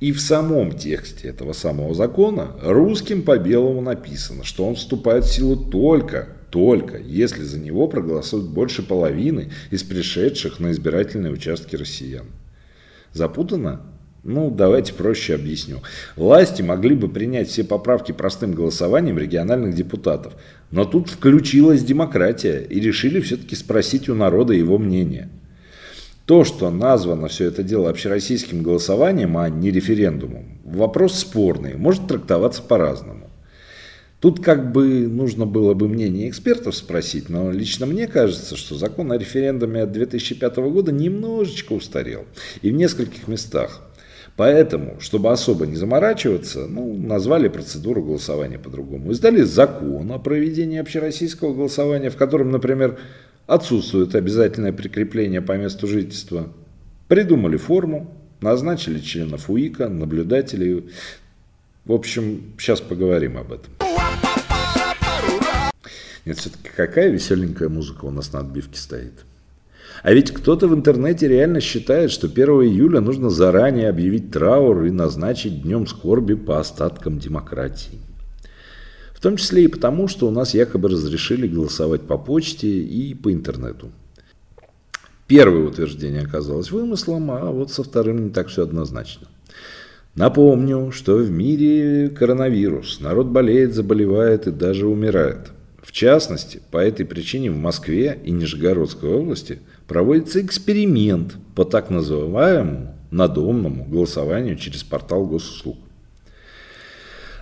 И 0.00 0.12
в 0.12 0.20
самом 0.20 0.72
тексте 0.72 1.28
этого 1.28 1.54
самого 1.54 1.94
закона 1.94 2.52
русским 2.62 3.22
по 3.22 3.38
белому 3.38 3.80
написано, 3.80 4.44
что 4.44 4.66
он 4.66 4.74
вступает 4.74 5.24
в 5.24 5.32
силу 5.32 5.56
только 5.56 6.28
только 6.50 6.98
если 6.98 7.42
за 7.42 7.58
него 7.58 7.88
проголосуют 7.88 8.48
больше 8.48 8.82
половины 8.82 9.50
из 9.70 9.82
пришедших 9.82 10.60
на 10.60 10.72
избирательные 10.72 11.32
участки 11.32 11.76
россиян. 11.76 12.26
Запутано? 13.12 13.82
Ну, 14.24 14.50
давайте 14.50 14.92
проще 14.94 15.34
объясню. 15.34 15.78
Власти 16.16 16.60
могли 16.60 16.94
бы 16.94 17.08
принять 17.08 17.48
все 17.48 17.64
поправки 17.64 18.12
простым 18.12 18.52
голосованием 18.52 19.18
региональных 19.18 19.74
депутатов, 19.74 20.34
но 20.70 20.84
тут 20.84 21.08
включилась 21.08 21.84
демократия 21.84 22.60
и 22.60 22.80
решили 22.80 23.20
все-таки 23.20 23.54
спросить 23.54 24.08
у 24.08 24.14
народа 24.14 24.52
его 24.54 24.76
мнение. 24.78 25.30
То, 26.26 26.44
что 26.44 26.70
названо 26.70 27.28
все 27.28 27.46
это 27.46 27.62
дело 27.62 27.88
общероссийским 27.88 28.62
голосованием, 28.62 29.38
а 29.38 29.48
не 29.48 29.70
референдумом, 29.70 30.58
вопрос 30.64 31.18
спорный, 31.18 31.74
может 31.76 32.06
трактоваться 32.06 32.60
по-разному. 32.60 33.17
Тут 34.20 34.42
как 34.42 34.72
бы 34.72 35.06
нужно 35.06 35.46
было 35.46 35.74
бы 35.74 35.88
мнение 35.88 36.28
экспертов 36.28 36.74
спросить, 36.74 37.28
но 37.28 37.52
лично 37.52 37.86
мне 37.86 38.08
кажется, 38.08 38.56
что 38.56 38.74
закон 38.74 39.12
о 39.12 39.18
референдуме 39.18 39.82
от 39.82 39.92
2005 39.92 40.56
года 40.56 40.90
немножечко 40.90 41.72
устарел. 41.74 42.24
И 42.62 42.70
в 42.70 42.74
нескольких 42.74 43.28
местах. 43.28 43.82
Поэтому, 44.34 44.96
чтобы 45.00 45.30
особо 45.30 45.66
не 45.66 45.76
заморачиваться, 45.76 46.66
ну, 46.66 46.96
назвали 46.96 47.48
процедуру 47.48 48.02
голосования 48.02 48.58
по-другому. 48.58 49.12
Издали 49.12 49.42
закон 49.42 50.10
о 50.10 50.18
проведении 50.18 50.78
общероссийского 50.78 51.54
голосования, 51.54 52.10
в 52.10 52.16
котором, 52.16 52.50
например, 52.50 52.98
отсутствует 53.46 54.14
обязательное 54.14 54.72
прикрепление 54.72 55.42
по 55.42 55.56
месту 55.56 55.86
жительства. 55.86 56.52
Придумали 57.06 57.56
форму, 57.56 58.14
назначили 58.40 58.98
членов 58.98 59.48
УИКа, 59.48 59.88
наблюдателей. 59.88 60.84
В 61.84 61.92
общем, 61.92 62.52
сейчас 62.58 62.80
поговорим 62.80 63.38
об 63.38 63.52
этом. 63.52 63.77
Нет, 66.24 66.38
все-таки 66.38 66.68
какая 66.76 67.08
веселенькая 67.08 67.70
музыка 67.70 68.04
у 68.04 68.10
нас 68.10 68.34
на 68.34 68.40
отбивке 68.40 68.78
стоит. 68.78 69.24
А 70.02 70.12
ведь 70.12 70.30
кто-то 70.30 70.68
в 70.68 70.74
интернете 70.74 71.26
реально 71.26 71.60
считает, 71.60 72.10
что 72.10 72.26
1 72.26 72.48
июля 72.64 73.00
нужно 73.00 73.30
заранее 73.30 73.88
объявить 73.88 74.30
траур 74.30 74.84
и 74.84 74.90
назначить 74.90 75.62
днем 75.62 75.86
скорби 75.86 76.34
по 76.34 76.60
остаткам 76.60 77.18
демократии. 77.18 77.98
В 79.14 79.20
том 79.20 79.36
числе 79.36 79.64
и 79.64 79.68
потому, 79.68 80.06
что 80.06 80.28
у 80.28 80.30
нас 80.30 80.54
якобы 80.54 80.90
разрешили 80.90 81.48
голосовать 81.48 82.02
по 82.02 82.18
почте 82.18 82.68
и 82.68 83.14
по 83.14 83.32
интернету. 83.32 83.90
Первое 85.26 85.64
утверждение 85.64 86.22
оказалось 86.22 86.70
вымыслом, 86.70 87.30
а 87.30 87.50
вот 87.50 87.72
со 87.72 87.82
вторым 87.82 88.26
не 88.26 88.30
так 88.30 88.48
все 88.48 88.62
однозначно. 88.62 89.28
Напомню, 90.18 90.90
что 90.92 91.16
в 91.16 91.30
мире 91.30 92.10
коронавирус, 92.10 93.00
народ 93.00 93.28
болеет, 93.28 93.74
заболевает 93.74 94.46
и 94.46 94.50
даже 94.50 94.86
умирает– 94.86 95.52
в 95.88 95.92
частности, 95.92 96.60
по 96.70 96.76
этой 96.76 97.06
причине 97.06 97.50
в 97.50 97.56
Москве 97.56 98.20
и 98.22 98.30
Нижегородской 98.30 99.08
области 99.08 99.60
проводится 99.86 100.42
эксперимент 100.42 101.36
по 101.54 101.64
так 101.64 101.88
называемому 101.88 102.94
надомному 103.10 103.86
голосованию 103.86 104.56
через 104.56 104.82
портал 104.82 105.24
госуслуг. 105.24 105.78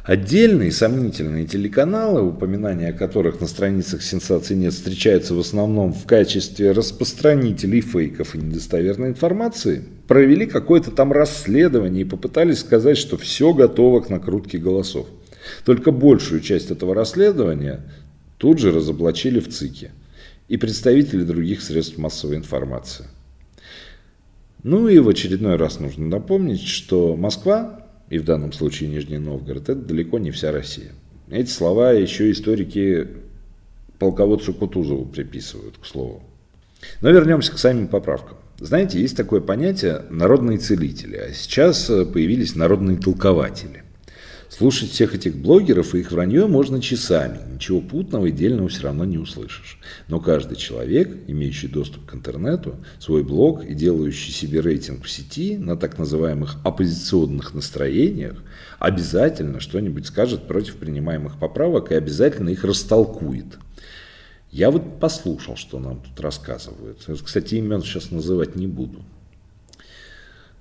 Отдельные 0.07 0.71
сомнительные 0.71 1.49
телеканалы, 1.49 2.23
упоминания 2.23 2.91
о 2.91 2.93
которых 2.93 3.41
на 3.41 3.49
страницах 3.49 4.03
сенсаций 4.03 4.55
нет, 4.55 4.73
встречаются 4.73 5.35
в 5.35 5.41
основном 5.41 5.93
в 5.93 6.07
качестве 6.07 6.71
распространителей 6.71 7.81
фейков 7.81 8.37
и 8.37 8.39
недостоверной 8.39 9.09
информации, 9.09 9.83
провели 10.07 10.47
какое-то 10.47 10.93
там 10.93 11.11
расследование 11.11 12.03
и 12.03 12.09
попытались 12.09 12.61
сказать, 12.61 12.99
что 12.99 13.17
все 13.17 13.53
готово 13.53 13.99
к 13.99 14.09
накрутке 14.09 14.59
голосов. 14.59 15.09
Только 15.65 15.91
большую 15.91 16.41
часть 16.41 16.71
этого 16.71 16.95
расследования 16.95 17.81
тут 18.39 18.61
же 18.61 18.71
разоблачили 18.71 19.41
в 19.41 19.49
ЦИКе 19.49 19.91
и 20.47 20.57
представители 20.57 21.25
других 21.25 21.61
средств 21.61 21.99
массовой 21.99 22.37
информации. 22.37 23.07
Ну 24.63 24.87
и 24.87 25.01
в 25.01 25.09
очередной 25.09 25.57
раз 25.57 25.81
нужно 25.81 26.07
напомнить, 26.07 26.63
что 26.63 27.17
Москва, 27.17 27.86
и 28.09 28.19
в 28.19 28.25
данном 28.25 28.53
случае 28.53 28.89
Нижний 28.91 29.19
Новгород, 29.19 29.69
это 29.69 29.75
далеко 29.75 30.19
не 30.19 30.31
вся 30.31 30.53
Россия. 30.53 30.93
Эти 31.29 31.51
слова 31.51 31.93
еще 31.93 32.31
историки 32.31 33.09
полководцу 33.99 34.55
Кутузову 34.55 35.07
приписывают, 35.07 35.77
к 35.79 35.87
слову. 35.87 36.23
Но 37.01 37.11
вернемся 37.11 37.53
к 37.53 37.59
самим 37.59 37.89
поправкам. 37.89 38.39
Знаете, 38.59 39.01
есть 39.01 39.17
такое 39.17 39.41
понятие 39.41 40.03
народные 40.09 40.59
целители, 40.59 41.17
а 41.17 41.33
сейчас 41.33 41.87
появились 41.87 42.55
народные 42.55 42.97
толкователи. 42.97 43.83
Слушать 44.49 44.91
всех 44.91 45.15
этих 45.15 45.37
блогеров 45.37 45.95
и 45.95 45.99
их 45.99 46.13
вранье 46.13 46.47
можно 46.47 46.81
часами. 46.81 47.39
Ничего 47.53 47.81
путного 47.81 48.27
и 48.27 48.33
дельного 48.33 48.69
все 48.69 48.85
равно 48.85 49.05
не 49.05 49.19
услышишь. 49.19 49.79
Но 50.09 50.21
каждый 50.21 50.57
человек, 50.57 51.17
имеющий 51.27 51.67
доступ 51.67 52.07
к 52.07 52.15
интернету, 52.15 52.77
свой 53.01 53.25
блог 53.25 53.65
и 53.65 53.75
делающий 53.75 54.33
себе 54.33 54.61
рейтинг 54.61 55.05
в 55.05 55.11
сети 55.11 55.59
на 55.59 55.77
так 55.77 55.99
называемых 55.99 56.59
оппозиционных 56.65 57.55
настроениях, 57.55 58.43
обязательно 58.79 59.59
что-нибудь 59.59 60.07
скажет 60.07 60.47
против 60.47 60.77
принимаемых 60.77 61.39
поправок 61.39 61.91
и 61.91 61.97
обязательно 61.97 62.51
их 62.51 62.63
растолкует. 62.63 63.59
Я 64.53 64.71
вот 64.71 65.01
послушал, 65.01 65.57
что 65.57 65.81
нам 65.81 66.01
тут 66.01 66.21
рассказывают. 66.21 67.05
Кстати, 67.25 67.57
имен 67.57 67.83
сейчас 67.83 68.13
называть 68.13 68.55
не 68.55 68.69
буду. 68.69 69.03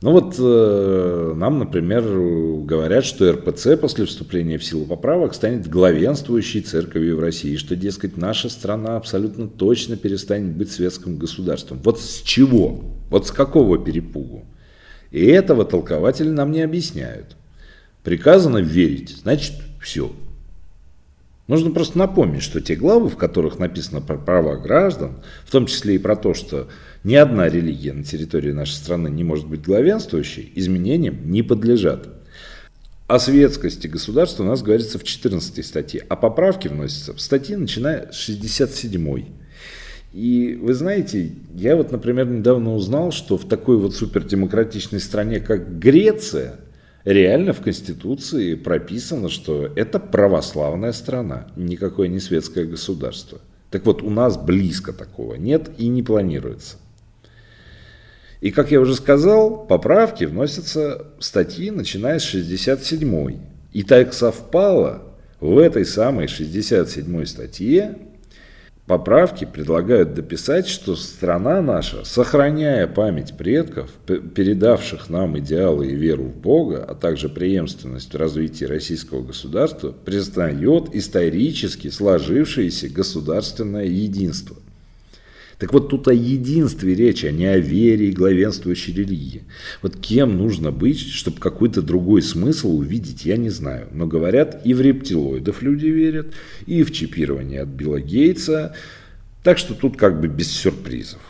Ну 0.02 0.12
вот 0.12 0.36
э, 0.38 1.34
нам, 1.36 1.60
например, 1.60 2.04
говорят, 2.04 3.06
что 3.06 3.32
РПЦ 3.32 3.80
после 3.80 4.06
вступления 4.06 4.58
в 4.58 4.64
силу 4.64 4.86
поправок 4.86 5.34
станет 5.34 5.70
главенствующей 5.70 6.62
церковью 6.62 7.18
в 7.18 7.22
России, 7.22 7.56
что, 7.56 7.75
дескать, 7.75 8.18
наша 8.18 8.50
страна 8.50 8.98
абсолютно 8.98 9.48
точно 9.48 9.96
перестанет 9.96 10.54
быть 10.56 10.72
светским 10.72 11.18
государством. 11.18 11.80
Вот 11.84 12.02
с 12.02 12.22
чего? 12.22 12.84
Вот 13.10 13.28
с 13.28 13.32
какого 13.32 13.78
перепугу? 13.78 14.44
И 15.12 15.25
этого 15.25 15.64
толкователи 15.64 16.30
нам 16.30 16.52
не 16.52 16.62
объясняют. 16.62 17.38
Приказано 18.04 18.58
верить, 18.58 19.16
значит 19.22 19.54
все. 19.82 20.12
Нужно 21.48 21.72
просто 21.72 21.98
напомнить, 21.98 22.42
что 22.42 22.60
те 22.60 22.75
главы, 22.75 23.10
в 23.10 23.18
которых 23.18 23.60
написано 23.60 24.02
про 24.02 24.18
права 24.18 24.56
граждан, 24.56 25.18
в 25.46 25.52
том 25.52 25.68
числе 25.68 25.96
и 25.96 26.00
про 26.00 26.16
то, 26.16 26.34
что 26.34 26.68
ни 27.04 27.14
одна 27.14 27.48
религия 27.50 27.94
на 27.94 28.04
территории 28.04 28.52
нашей 28.52 28.74
страны 28.74 29.10
не 29.10 29.24
может 29.24 29.48
быть 29.48 29.62
главенствующей, 29.62 30.52
изменениям 30.56 31.30
не 31.30 31.44
подлежат. 31.44 32.08
О 33.08 33.20
светскости 33.20 33.86
государства 33.86 34.44
у 34.44 34.48
нас 34.48 34.64
говорится 34.64 34.98
в 34.98 35.04
14 35.04 35.64
статье, 35.64 36.04
а 36.10 36.16
поправки 36.16 36.68
вносятся 36.68 37.14
в 37.14 37.22
статьи, 37.22 37.56
начиная 37.56 38.12
с 38.12 38.16
67 38.16 39.25
и 40.16 40.58
вы 40.62 40.74
знаете, 40.74 41.34
я 41.54 41.75
вот, 41.75 41.92
например, 41.92 42.25
недавно 42.28 42.74
узнал, 42.74 43.12
что 43.12 43.38
в 43.38 43.46
такой 43.50 43.75
вот 43.75 43.94
супердемократичной 43.96 45.02
стране, 45.02 45.42
как 45.42 45.78
Греция, 45.78 46.56
реально 47.06 47.54
в 47.54 47.62
Конституции 47.62 48.56
прописано, 48.56 49.30
что 49.30 49.72
это 49.76 50.00
православная 50.00 50.92
страна, 50.92 51.48
никакое 51.56 52.08
не 52.08 52.20
светское 52.20 52.66
государство. 52.66 53.40
Так 53.70 53.86
вот, 53.86 54.02
у 54.02 54.10
нас 54.10 54.38
близко 54.38 54.92
такого 54.92 55.36
нет 55.36 55.70
и 55.78 55.88
не 55.88 56.04
планируется. 56.04 56.78
И, 58.42 58.52
как 58.52 58.72
я 58.72 58.80
уже 58.80 58.96
сказал, 58.96 59.66
поправки 59.66 60.26
вносятся 60.26 61.08
в 61.20 61.24
статьи, 61.24 61.72
начиная 61.72 62.20
с 62.20 62.24
67 62.24 63.40
И 63.74 63.84
так 63.84 64.14
совпало, 64.14 65.04
в 65.40 65.58
этой 65.58 65.86
самой 65.86 66.28
67 66.28 67.26
статье 67.26 67.98
Поправки 68.88 69.46
предлагают 69.46 70.13
дописать, 70.13 70.68
что 70.68 70.96
страна 70.96 71.60
наша, 71.60 72.06
сохраняя 72.06 72.86
память 72.86 73.36
предков, 73.36 73.89
передавших 74.06 75.10
нам 75.10 75.39
идеалы 75.39 75.88
и 75.88 75.96
веру 75.96 76.25
в 76.25 76.38
Бога, 76.38 76.86
а 76.88 76.94
также 76.94 77.27
преемственность 77.27 78.13
в 78.13 78.18
развитии 78.18 78.65
российского 78.65 79.24
государства, 79.24 79.92
признает 79.92 80.94
исторически 80.94 81.89
сложившееся 81.89 82.88
государственное 82.89 83.86
единство. 83.86 84.56
Так 85.58 85.72
вот 85.72 85.90
тут 85.90 86.08
о 86.08 86.14
единстве 86.14 86.96
речь, 86.96 87.24
а 87.24 87.32
не 87.32 87.46
о 87.46 87.58
вере 87.58 88.10
и 88.10 88.12
главенствующей 88.12 88.94
религии. 88.94 89.44
Вот 89.82 89.96
кем 89.96 90.38
нужно 90.38 90.72
быть, 90.72 91.00
чтобы 91.00 91.40
какой-то 91.40 91.82
другой 91.82 92.22
смысл 92.22 92.78
увидеть, 92.78 93.26
я 93.26 93.38
не 93.38 93.50
знаю. 93.50 93.88
Но 93.92 94.06
говорят, 94.06 94.62
и 94.66 94.74
в 94.74 94.82
рептилоидов 94.82 95.62
люди 95.62 95.88
верят, 95.88 96.34
и 96.66 96.84
в 96.84 96.92
чипирование 96.92 97.62
от 97.62 97.70
Билла 97.70 98.02
Гейтса. 98.02 98.76
Так 99.44 99.58
что 99.58 99.76
тут 99.76 99.96
как 99.96 100.20
бы 100.20 100.28
без 100.28 100.52
сюрпризов. 100.52 101.22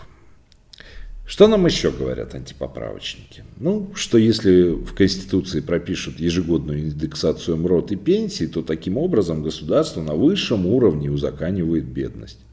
Что 1.28 1.48
нам 1.48 1.66
еще 1.66 1.92
говорят 1.92 2.36
антипоправочники? 2.36 3.44
Ну, 3.58 3.92
что 3.96 4.20
если 4.20 4.70
в 4.70 4.94
Конституции 4.94 5.60
пропишут 5.60 6.20
ежегодную 6.20 6.82
индексацию 6.82 7.58
МРОТ 7.58 7.94
и 7.94 7.96
пенсии, 7.96 8.46
то 8.46 8.62
таким 8.62 8.98
образом 8.98 9.42
государство 9.42 10.02
на 10.04 10.14
высшем 10.14 10.68
уровне 10.68 11.10
узаканивает 11.10 11.86
бедность. 11.86 12.45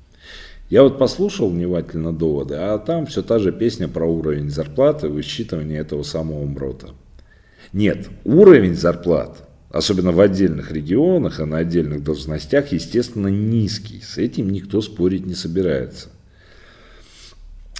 Я 0.73 0.85
вот 0.85 0.97
послушал 0.97 1.51
внимательно 1.51 2.15
доводы, 2.15 2.55
а 2.55 2.79
там 2.79 3.05
все 3.05 3.23
та 3.23 3.39
же 3.39 3.53
песня 3.53 3.89
про 3.89 4.07
уровень 4.07 4.49
зарплаты, 4.49 5.11
высчитывание 5.11 5.79
этого 5.79 6.03
самого 6.03 6.47
МРОТа. 6.47 6.95
Нет, 7.75 8.09
уровень 8.25 8.75
зарплат, 8.75 9.47
особенно 9.69 10.13
в 10.13 10.21
отдельных 10.23 10.73
регионах 10.73 11.41
и 11.41 11.45
на 11.45 11.59
отдельных 11.59 12.03
должностях, 12.03 12.73
естественно, 12.73 13.29
низкий. 13.29 14.01
С 14.01 14.17
этим 14.17 14.49
никто 14.49 14.81
спорить 14.81 15.27
не 15.27 15.35
собирается. 15.35 16.09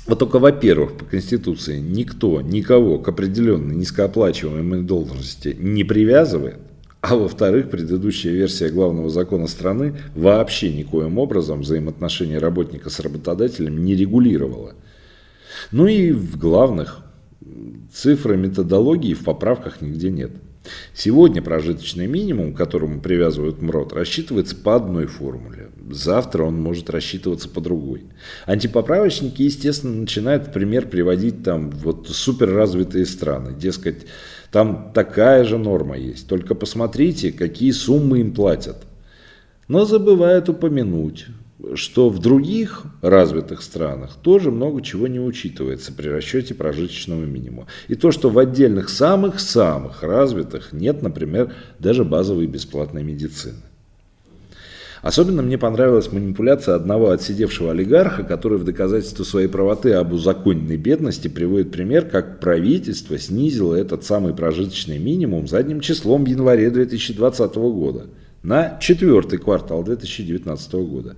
Вот 0.07 0.19
только, 0.19 0.39
во-первых, 0.39 0.99
по 0.99 1.07
Конституции 1.07 1.79
никто 1.79 2.43
никого 2.43 2.99
к 2.99 3.09
определенной 3.09 3.75
низкооплачиваемой 3.75 4.83
должности 4.83 5.57
не 5.59 5.85
привязывает. 5.85 6.59
А 7.03 7.17
во-вторых, 7.17 7.69
предыдущая 7.69 8.33
версия 8.33 8.69
главного 8.69 9.11
закона 9.11 9.49
страны 9.49 9.97
вообще 10.15 10.73
никоим 10.73 11.19
образом 11.19 11.63
взаимоотношения 11.63 12.39
работника 12.39 12.91
с 12.91 13.01
работодателем 13.01 13.85
не 13.85 13.97
регулировала. 13.97 14.75
Ну 15.73 15.89
и 15.89 16.13
в 16.13 16.39
главных 16.39 17.05
цифры 17.93 18.37
методологии 18.37 19.15
в 19.15 19.25
поправках 19.25 19.81
нигде 19.81 20.11
нет. 20.11 20.31
Сегодня 20.95 21.43
прожиточный 21.43 22.07
минимум, 22.07 22.55
к 22.55 22.57
которому 22.57 23.01
привязывают 23.01 23.61
МРОД, 23.61 23.95
рассчитывается 23.95 24.55
по 24.55 24.77
одной 24.77 25.07
формуле. 25.07 25.71
Завтра 25.91 26.45
он 26.45 26.61
может 26.61 26.89
рассчитываться 26.89 27.49
по 27.49 27.61
другой. 27.61 28.05
Антипоправочники, 28.47 29.43
естественно, 29.43 30.03
начинают 30.03 30.53
пример 30.53 30.89
приводить 30.89 31.43
там 31.43 31.71
вот 31.71 32.09
суперразвитые 32.09 33.07
страны. 33.07 33.55
Дескать, 33.59 34.07
там 34.53 34.93
такая 34.93 35.45
же 35.45 35.57
норма 35.57 35.97
есть. 35.97 36.29
Только 36.29 36.55
посмотрите, 36.55 37.33
какие 37.33 37.71
суммы 37.71 38.21
им 38.21 38.35
платят. 38.35 38.85
Но 39.67 39.87
забывают 39.87 40.51
упомянуть, 40.51 41.27
что 41.75 42.11
в 42.11 42.19
других 42.19 42.85
развитых 43.01 43.63
странах 43.63 44.17
тоже 44.21 44.51
много 44.51 44.83
чего 44.83 45.07
не 45.07 45.21
учитывается 45.21 45.93
при 45.95 46.09
расчете 46.09 46.55
прожиточного 46.55 47.25
минимума. 47.25 47.67
И 47.89 47.95
то, 47.95 48.13
что 48.13 48.29
в 48.29 48.39
отдельных 48.39 48.91
самых-самых 48.91 50.03
развитых 50.03 50.75
нет, 50.75 51.01
например, 51.01 51.55
даже 51.79 52.05
базовой 52.05 52.47
бесплатной 52.47 53.03
медицины. 53.03 53.63
Особенно 55.03 55.43
мне 55.43 55.59
понравилась 55.59 56.13
манипуляция 56.13 56.77
одного 56.77 57.11
отсидевшего 57.11 57.73
олигарха, 57.73 58.23
который 58.23 58.59
в 58.59 58.65
доказательство 58.65 59.25
своей 59.25 59.49
правоты 59.49 59.95
об 59.95 60.13
узаконенной 60.13 60.77
бедности 60.77 61.27
приводит 61.27 61.73
пример, 61.73 62.05
как 62.09 62.39
правительство 62.39 63.19
снизило 63.19 63.75
этот 63.75 64.05
самый 64.05 64.33
прожиточный 64.33 64.99
минимум 64.99 65.49
задним 65.49 65.81
числом 65.81 66.25
в 66.25 66.29
январе 66.29 66.71
2020 66.71 67.55
года 67.57 68.07
на 68.45 68.79
четвертый 68.81 69.41
квартал 69.41 69.83
2019 69.83 70.73
года. 70.75 71.17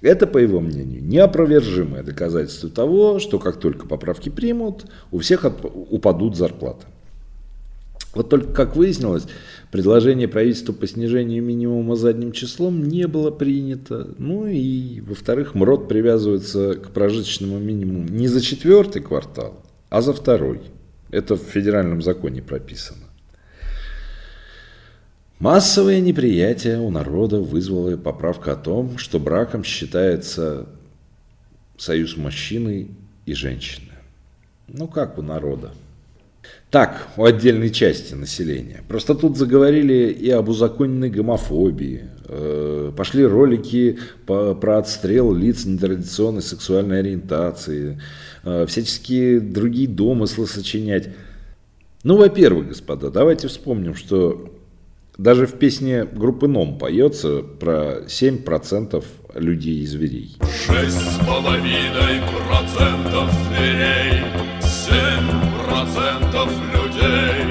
Это, 0.00 0.28
по 0.28 0.38
его 0.38 0.60
мнению, 0.60 1.02
неопровержимое 1.02 2.04
доказательство 2.04 2.70
того, 2.70 3.18
что 3.18 3.40
как 3.40 3.58
только 3.58 3.88
поправки 3.88 4.28
примут, 4.28 4.84
у 5.10 5.18
всех 5.18 5.44
упадут 5.90 6.36
зарплаты. 6.36 6.86
Вот 8.14 8.30
только, 8.30 8.52
как 8.52 8.74
выяснилось, 8.74 9.26
предложение 9.70 10.28
правительства 10.28 10.72
по 10.72 10.86
снижению 10.86 11.42
минимума 11.42 11.94
задним 11.94 12.32
числом 12.32 12.88
не 12.88 13.06
было 13.06 13.30
принято. 13.30 14.14
Ну 14.18 14.46
и, 14.46 15.00
во-вторых, 15.00 15.54
МРОД 15.54 15.88
привязывается 15.88 16.74
к 16.74 16.90
прожиточному 16.90 17.58
минимуму 17.58 18.08
не 18.08 18.28
за 18.28 18.40
четвертый 18.40 19.02
квартал, 19.02 19.62
а 19.90 20.00
за 20.00 20.12
второй. 20.12 20.62
Это 21.10 21.36
в 21.36 21.40
федеральном 21.40 22.02
законе 22.02 22.42
прописано. 22.42 23.04
Массовое 25.38 26.00
неприятие 26.00 26.80
у 26.80 26.90
народа 26.90 27.40
вызвала 27.40 27.96
поправка 27.96 28.52
о 28.52 28.56
том, 28.56 28.98
что 28.98 29.20
браком 29.20 29.62
считается 29.62 30.66
союз 31.76 32.16
мужчины 32.16 32.88
и 33.24 33.34
женщины. 33.34 33.92
Ну 34.66 34.88
как 34.88 35.16
у 35.16 35.22
народа? 35.22 35.72
Так, 36.70 37.08
у 37.16 37.24
отдельной 37.24 37.70
части 37.70 38.12
населения. 38.12 38.82
Просто 38.88 39.14
тут 39.14 39.38
заговорили 39.38 40.10
и 40.10 40.28
об 40.28 40.50
узаконенной 40.50 41.08
гомофобии. 41.08 42.04
Э, 42.26 42.92
пошли 42.94 43.24
ролики 43.24 43.98
по, 44.26 44.54
про 44.54 44.78
отстрел 44.78 45.32
лиц 45.32 45.64
нетрадиционной 45.64 46.42
сексуальной 46.42 47.00
ориентации. 47.00 47.98
Э, 48.44 48.66
всяческие 48.66 49.40
другие 49.40 49.88
домыслы 49.88 50.46
сочинять. 50.46 51.08
Ну, 52.04 52.16
во-первых, 52.16 52.68
господа, 52.68 53.10
давайте 53.10 53.48
вспомним, 53.48 53.94
что 53.94 54.52
даже 55.16 55.46
в 55.46 55.54
песне 55.54 56.04
группы 56.04 56.48
НОМ 56.48 56.78
поется 56.78 57.40
про 57.40 58.02
7% 58.06 59.02
людей 59.34 59.80
и 59.80 59.86
зверей. 59.86 60.36
Шесть 60.42 61.00
с 61.00 61.18
половиной 61.26 62.20
процентов 62.46 63.30
зверей, 63.48 64.22
семь 64.36 64.47
процентов 66.28 66.50
людей 66.72 67.42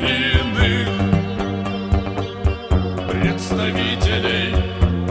иных 0.00 0.88
представителей 3.10 4.54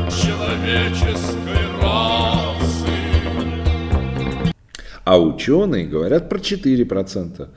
человеческой 0.10 1.64
расы. 1.82 2.98
А 5.04 5.20
ученые 5.20 5.86
говорят 5.86 6.30
про 6.30 6.40
4%. 6.40 7.48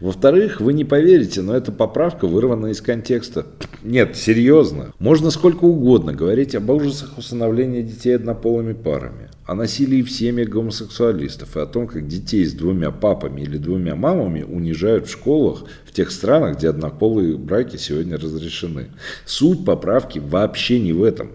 Во-вторых, 0.00 0.60
вы 0.60 0.72
не 0.72 0.84
поверите, 0.84 1.42
но 1.42 1.54
эта 1.54 1.72
поправка 1.72 2.26
вырвана 2.26 2.68
из 2.68 2.80
контекста. 2.80 3.46
Нет, 3.82 4.16
серьезно. 4.16 4.92
Можно 4.98 5.30
сколько 5.30 5.64
угодно 5.64 6.12
говорить 6.12 6.54
об 6.54 6.70
ужасах 6.70 7.18
усыновления 7.18 7.82
детей 7.82 8.16
однополыми 8.16 8.72
парами, 8.72 9.28
о 9.44 9.54
насилии 9.54 10.02
в 10.02 10.10
семьях 10.10 10.48
гомосексуалистов 10.48 11.56
и 11.56 11.60
о 11.60 11.66
том, 11.66 11.86
как 11.86 12.08
детей 12.08 12.44
с 12.44 12.52
двумя 12.52 12.90
папами 12.90 13.42
или 13.42 13.58
двумя 13.58 13.94
мамами 13.94 14.42
унижают 14.42 15.06
в 15.06 15.12
школах 15.12 15.64
в 15.84 15.92
тех 15.92 16.10
странах, 16.10 16.56
где 16.56 16.70
однополые 16.70 17.36
браки 17.36 17.76
сегодня 17.76 18.16
разрешены. 18.16 18.88
Суть 19.26 19.64
поправки 19.64 20.18
вообще 20.18 20.80
не 20.80 20.92
в 20.92 21.02
этом. 21.02 21.32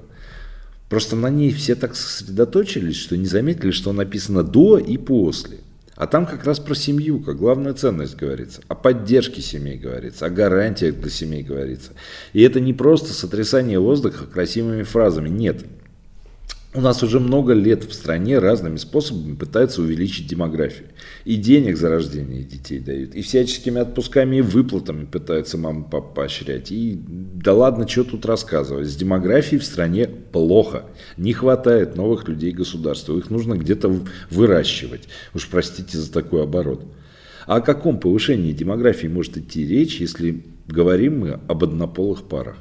Просто 0.89 1.15
на 1.15 1.29
ней 1.29 1.51
все 1.51 1.75
так 1.75 1.95
сосредоточились, 1.95 2.95
что 2.95 3.17
не 3.17 3.25
заметили, 3.25 3.71
что 3.71 3.91
написано 3.91 4.43
до 4.43 4.77
и 4.77 4.97
после. 4.97 5.57
А 5.95 6.07
там 6.07 6.25
как 6.25 6.43
раз 6.43 6.59
про 6.59 6.75
семью, 6.75 7.21
как 7.21 7.37
главная 7.37 7.73
ценность 7.73 8.17
говорится, 8.17 8.61
о 8.67 8.75
поддержке 8.75 9.41
семей 9.41 9.77
говорится, 9.77 10.25
о 10.25 10.29
гарантиях 10.29 10.95
для 10.95 11.09
семей 11.09 11.41
говорится. 11.41 11.93
И 12.33 12.41
это 12.41 12.59
не 12.59 12.73
просто 12.73 13.13
сотрясание 13.13 13.79
воздуха 13.79 14.25
красивыми 14.25 14.83
фразами, 14.83 15.29
нет. 15.29 15.63
У 16.75 16.81
нас 16.81 17.01
уже 17.03 17.21
много 17.21 17.53
лет 17.53 17.85
в 17.85 17.93
стране 17.93 18.37
разными 18.37 18.75
способами 18.75 19.35
пытаются 19.35 19.81
увеличить 19.81 20.27
демографию. 20.27 20.89
И 21.23 21.37
денег 21.37 21.77
за 21.77 21.87
рождение 21.87 22.43
детей 22.43 22.79
дают, 22.79 23.15
и 23.15 23.21
всяческими 23.21 23.79
отпусками 23.79 24.37
и 24.37 24.41
выплатами 24.41 25.05
пытаются 25.05 25.57
маму 25.57 25.87
папу 25.89 26.13
поощрять. 26.13 26.73
И 26.73 26.99
да 26.99 27.53
ладно, 27.53 27.87
что 27.87 28.03
тут 28.03 28.25
рассказывать. 28.25 28.87
С 28.87 28.95
демографией 28.97 29.61
в 29.61 29.63
стране 29.63 30.07
плохо. 30.07 30.83
Не 31.15 31.31
хватает 31.31 31.95
новых 31.95 32.27
людей 32.27 32.51
государства. 32.51 33.17
Их 33.17 33.29
нужно 33.29 33.53
где-то 33.53 34.01
выращивать. 34.29 35.07
Уж 35.33 35.47
простите 35.47 35.97
за 35.97 36.11
такой 36.11 36.43
оборот. 36.43 36.83
А 37.47 37.57
о 37.57 37.61
каком 37.61 38.01
повышении 38.01 38.51
демографии 38.51 39.07
может 39.07 39.37
идти 39.37 39.65
речь, 39.65 40.01
если 40.01 40.43
говорим 40.67 41.19
мы 41.19 41.39
об 41.47 41.63
однополых 41.63 42.23
парах? 42.23 42.57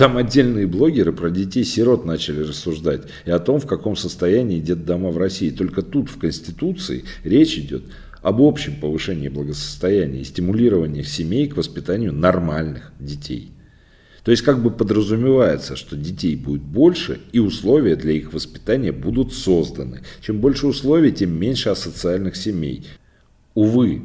Там 0.00 0.16
отдельные 0.16 0.66
блогеры 0.66 1.12
про 1.12 1.28
детей-сирот 1.28 2.06
начали 2.06 2.40
рассуждать 2.40 3.02
и 3.26 3.30
о 3.30 3.38
том, 3.38 3.60
в 3.60 3.66
каком 3.66 3.96
состоянии 3.96 4.58
детдома 4.58 5.10
в 5.10 5.18
России. 5.18 5.50
Только 5.50 5.82
тут, 5.82 6.08
в 6.08 6.16
Конституции, 6.16 7.04
речь 7.22 7.58
идет 7.58 7.82
об 8.22 8.40
общем 8.40 8.80
повышении 8.80 9.28
благосостояния 9.28 10.22
и 10.22 10.24
стимулировании 10.24 11.02
семей 11.02 11.48
к 11.48 11.58
воспитанию 11.58 12.14
нормальных 12.14 12.94
детей. 12.98 13.52
То 14.24 14.30
есть 14.30 14.42
как 14.42 14.62
бы 14.62 14.70
подразумевается, 14.70 15.76
что 15.76 15.96
детей 15.96 16.34
будет 16.34 16.62
больше 16.62 17.20
и 17.32 17.38
условия 17.38 17.94
для 17.94 18.12
их 18.12 18.32
воспитания 18.32 18.92
будут 18.92 19.34
созданы. 19.34 20.00
Чем 20.22 20.40
больше 20.40 20.66
условий, 20.66 21.12
тем 21.12 21.38
меньше 21.38 21.68
асоциальных 21.68 22.36
семей. 22.36 22.86
Увы, 23.52 24.00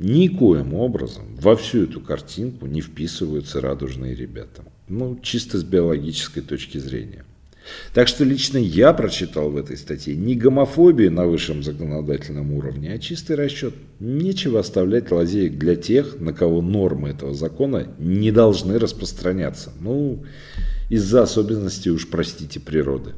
никоим 0.00 0.74
образом 0.74 1.36
во 1.36 1.54
всю 1.54 1.84
эту 1.84 2.00
картинку 2.00 2.66
не 2.66 2.80
вписываются 2.80 3.60
радужные 3.60 4.16
ребята. 4.16 4.64
Ну, 4.94 5.18
чисто 5.22 5.56
с 5.56 5.64
биологической 5.64 6.42
точки 6.42 6.76
зрения. 6.76 7.24
Так 7.94 8.08
что 8.08 8.24
лично 8.24 8.58
я 8.58 8.92
прочитал 8.92 9.48
в 9.48 9.56
этой 9.56 9.78
статье 9.78 10.14
не 10.14 10.34
гомофобию 10.34 11.10
на 11.10 11.26
высшем 11.26 11.62
законодательном 11.62 12.52
уровне, 12.52 12.92
а 12.92 12.98
чистый 12.98 13.36
расчет. 13.36 13.72
Нечего 14.00 14.60
оставлять 14.60 15.10
лазеек 15.10 15.56
для 15.56 15.76
тех, 15.76 16.20
на 16.20 16.34
кого 16.34 16.60
нормы 16.60 17.08
этого 17.08 17.32
закона 17.32 17.86
не 17.98 18.32
должны 18.32 18.78
распространяться. 18.78 19.72
Ну, 19.80 20.24
из-за 20.90 21.22
особенностей 21.22 21.90
уж, 21.90 22.06
простите, 22.10 22.60
природы. 22.60 23.12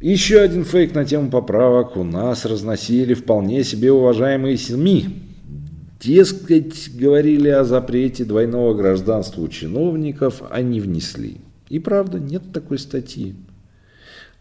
Еще 0.00 0.38
один 0.38 0.64
фейк 0.64 0.94
на 0.94 1.04
тему 1.04 1.30
поправок 1.30 1.96
у 1.96 2.04
нас 2.04 2.44
разносили 2.44 3.14
вполне 3.14 3.64
себе 3.64 3.90
уважаемые 3.90 4.56
СМИ. 4.56 5.25
Дескать, 6.00 6.90
говорили 6.94 7.48
о 7.48 7.64
запрете 7.64 8.24
двойного 8.24 8.74
гражданства 8.74 9.40
у 9.40 9.48
чиновников, 9.48 10.42
а 10.50 10.60
не 10.60 10.80
внесли. 10.80 11.40
И 11.68 11.78
правда, 11.78 12.18
нет 12.18 12.52
такой 12.52 12.78
статьи. 12.78 13.34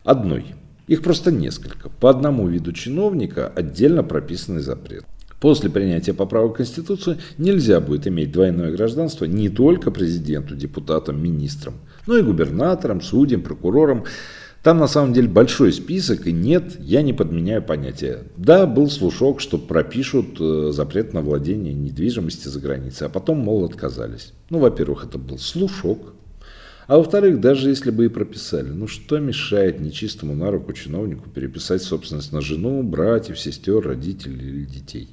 Одной. 0.04 0.56
Их 0.88 1.02
просто 1.02 1.32
несколько. 1.32 1.90
По 1.90 2.10
одному 2.10 2.48
виду 2.48 2.72
чиновника 2.72 3.48
отдельно 3.48 4.04
прописанный 4.04 4.62
запрет. 4.62 5.06
После 5.40 5.70
принятия 5.70 6.14
поправок 6.14 6.54
в 6.54 6.58
Конституцию 6.58 7.18
нельзя 7.38 7.80
будет 7.80 8.08
иметь 8.08 8.32
двойное 8.32 8.72
гражданство 8.72 9.26
не 9.26 9.50
только 9.50 9.92
президенту, 9.92 10.56
депутатам, 10.56 11.22
министрам, 11.22 11.76
но 12.08 12.18
и 12.18 12.22
губернаторам, 12.22 13.02
судьям, 13.02 13.42
прокурорам, 13.42 14.06
там 14.66 14.80
на 14.80 14.88
самом 14.88 15.14
деле 15.14 15.28
большой 15.28 15.72
список, 15.72 16.26
и 16.26 16.32
нет, 16.32 16.78
я 16.80 17.04
не 17.04 17.14
подменяю 17.14 17.62
понятия. 17.62 18.24
Да, 18.36 18.66
был 18.66 18.90
слушок, 18.90 19.40
что 19.40 19.60
пропишут 19.60 20.38
э, 20.40 20.72
запрет 20.74 21.14
на 21.14 21.22
владение 21.22 21.72
недвижимости 21.72 22.48
за 22.48 22.60
границей, 22.60 23.06
а 23.06 23.12
потом, 23.12 23.38
мол, 23.38 23.64
отказались. 23.64 24.34
Ну, 24.50 24.58
во-первых, 24.58 25.06
это 25.06 25.20
был 25.20 25.38
слушок. 25.38 26.16
А 26.88 26.98
во-вторых, 26.98 27.42
даже 27.42 27.70
если 27.70 27.92
бы 27.92 28.06
и 28.06 28.10
прописали, 28.10 28.70
ну 28.70 28.88
что 28.88 29.20
мешает 29.20 29.80
нечистому 29.80 30.34
на 30.34 30.50
руку 30.50 30.74
чиновнику 30.74 31.30
переписать 31.30 31.84
собственность 31.84 32.32
на 32.32 32.42
жену, 32.42 32.82
братьев, 32.82 33.40
сестер, 33.40 33.82
родителей 33.82 34.48
или 34.50 34.66
детей? 34.66 35.10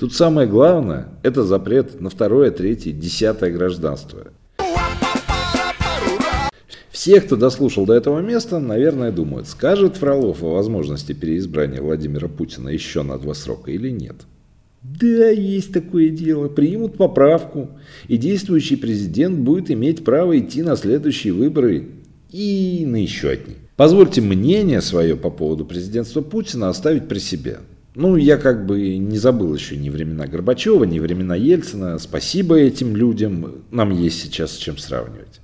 Тут 0.00 0.12
самое 0.12 0.48
главное– 0.48 1.10
это 1.22 1.44
запрет 1.44 2.00
на 2.00 2.10
второе, 2.10 2.50
третье, 2.50 2.90
десятое 2.90 3.52
гражданство. 3.52 4.32
Все, 7.06 7.20
кто 7.20 7.36
дослушал 7.36 7.86
до 7.86 7.92
этого 7.92 8.18
места, 8.18 8.58
наверное, 8.58 9.12
думают, 9.12 9.46
скажет 9.46 9.96
Фролов 9.96 10.42
о 10.42 10.54
возможности 10.54 11.12
переизбрания 11.12 11.80
Владимира 11.80 12.26
Путина 12.26 12.68
еще 12.68 13.04
на 13.04 13.16
два 13.16 13.32
срока 13.32 13.70
или 13.70 13.90
нет. 13.90 14.16
Да, 14.82 15.28
есть 15.28 15.72
такое 15.72 16.08
дело. 16.08 16.48
Примут 16.48 16.96
поправку, 16.96 17.70
и 18.08 18.16
действующий 18.16 18.74
президент 18.74 19.38
будет 19.38 19.70
иметь 19.70 20.04
право 20.04 20.36
идти 20.36 20.62
на 20.62 20.74
следующие 20.74 21.32
выборы 21.32 21.90
и 22.32 22.82
на 22.84 23.00
еще 23.00 23.28
одни. 23.28 23.54
Позвольте 23.76 24.20
мнение 24.20 24.80
свое 24.80 25.14
по 25.14 25.30
поводу 25.30 25.64
президентства 25.64 26.22
Путина 26.22 26.70
оставить 26.70 27.06
при 27.06 27.20
себе. 27.20 27.58
Ну, 27.94 28.16
я 28.16 28.36
как 28.36 28.66
бы 28.66 28.96
не 28.96 29.16
забыл 29.16 29.54
еще 29.54 29.76
ни 29.76 29.90
времена 29.90 30.26
Горбачева, 30.26 30.82
ни 30.82 30.98
времена 30.98 31.36
Ельцина. 31.36 32.00
Спасибо 32.00 32.56
этим 32.56 32.96
людям. 32.96 33.62
Нам 33.70 33.92
есть 33.92 34.20
сейчас 34.20 34.54
с 34.54 34.56
чем 34.56 34.76
сравнивать. 34.76 35.40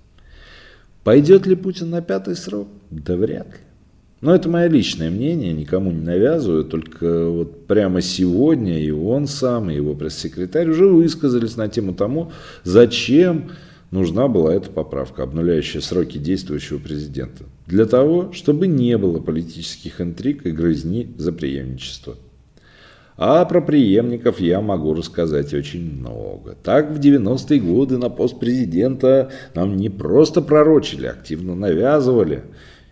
Пойдет 1.04 1.46
ли 1.46 1.56
Путин 1.56 1.90
на 1.90 2.00
пятый 2.00 2.36
срок? 2.36 2.68
Да 2.90 3.16
вряд 3.16 3.48
ли. 3.48 3.58
Но 4.20 4.32
это 4.32 4.48
мое 4.48 4.68
личное 4.68 5.10
мнение, 5.10 5.52
никому 5.52 5.90
не 5.90 6.00
навязываю, 6.00 6.64
только 6.64 7.28
вот 7.28 7.66
прямо 7.66 8.00
сегодня 8.00 8.80
и 8.80 8.92
он 8.92 9.26
сам, 9.26 9.68
и 9.68 9.74
его 9.74 9.94
пресс-секретарь 9.94 10.70
уже 10.70 10.86
высказались 10.86 11.56
на 11.56 11.68
тему 11.68 11.92
тому, 11.92 12.30
зачем 12.62 13.50
нужна 13.90 14.28
была 14.28 14.54
эта 14.54 14.70
поправка, 14.70 15.24
обнуляющая 15.24 15.80
сроки 15.80 16.18
действующего 16.18 16.78
президента. 16.78 17.44
Для 17.66 17.84
того, 17.84 18.32
чтобы 18.32 18.68
не 18.68 18.96
было 18.96 19.18
политических 19.18 20.00
интриг 20.00 20.46
и 20.46 20.52
грызни 20.52 21.12
за 21.18 21.32
преемничество. 21.32 22.16
А 23.24 23.44
про 23.44 23.60
преемников 23.60 24.40
я 24.40 24.60
могу 24.60 24.94
рассказать 24.94 25.54
очень 25.54 26.00
много. 26.00 26.56
Так, 26.60 26.90
в 26.90 26.98
90-е 26.98 27.60
годы 27.60 27.96
на 27.96 28.10
пост 28.10 28.40
президента 28.40 29.30
нам 29.54 29.76
не 29.76 29.88
просто 29.90 30.42
пророчили, 30.42 31.06
активно 31.06 31.54
навязывали 31.54 32.42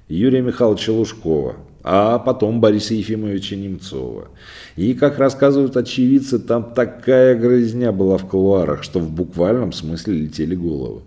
Юрия 0.09 0.41
Михайловича 0.41 0.93
Лужкова, 0.93 1.57
а 1.83 2.21
потом 2.21 2.61
Бориса 2.61 2.95
Ефимовича 2.95 3.57
Немцова. 3.57 4.29
И, 4.77 4.95
как 4.95 5.19
рассказывают 5.19 5.77
очевидцы, 5.77 6.39
там 6.39 6.75
такая 6.75 7.35
грызня 7.35 7.91
была 7.91 8.17
в 8.17 8.29
кулуарах, 8.29 8.85
что 8.85 9.01
в 9.01 9.11
буквальном 9.11 9.73
смысле 9.73 10.15
летели 10.15 10.55
головы. 10.55 11.01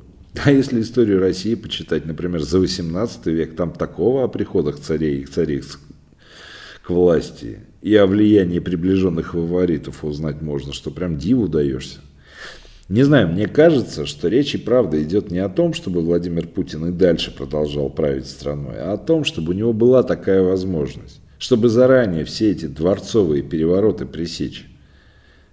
А 0.44 0.52
если 0.52 0.82
историю 0.82 1.22
России 1.22 1.56
почитать, 1.56 2.06
например, 2.06 2.42
за 2.42 2.60
18 2.60 3.26
век, 3.28 3.56
там 3.56 3.72
такого 3.72 4.26
о 4.26 4.28
приходах 4.28 4.82
царей 4.82 5.22
и 5.22 5.26
цариц 5.26 5.80
к 6.82 6.90
власти 6.90 7.60
и 7.84 7.94
о 7.98 8.08
влиянии 8.08 8.60
приближенных 8.60 9.34
фаворитов 9.34 10.06
узнать 10.06 10.42
можно, 10.42 10.72
что 10.72 10.90
прям 10.90 11.18
диву 11.18 11.50
даешься. 11.50 12.00
Не 12.88 13.04
знаю, 13.04 13.28
мне 13.28 13.46
кажется, 13.46 14.06
что 14.06 14.30
речь 14.30 14.56
и 14.56 14.58
правда 14.58 15.04
идет 15.04 15.32
не 15.32 15.40
о 15.40 15.50
том, 15.50 15.74
чтобы 15.74 16.00
Владимир 16.00 16.48
Путин 16.48 16.86
и 16.86 16.92
дальше 16.92 17.36
продолжал 17.36 17.90
править 17.90 18.28
страной, 18.28 18.78
а 18.78 18.94
о 18.94 18.98
том, 18.98 19.26
чтобы 19.26 19.52
у 19.52 19.56
него 19.56 19.74
была 19.74 20.02
такая 20.02 20.42
возможность, 20.42 21.20
чтобы 21.38 21.68
заранее 21.68 22.24
все 22.24 22.52
эти 22.52 22.68
дворцовые 22.68 23.44
перевороты 23.44 24.06
пресечь. 24.06 24.66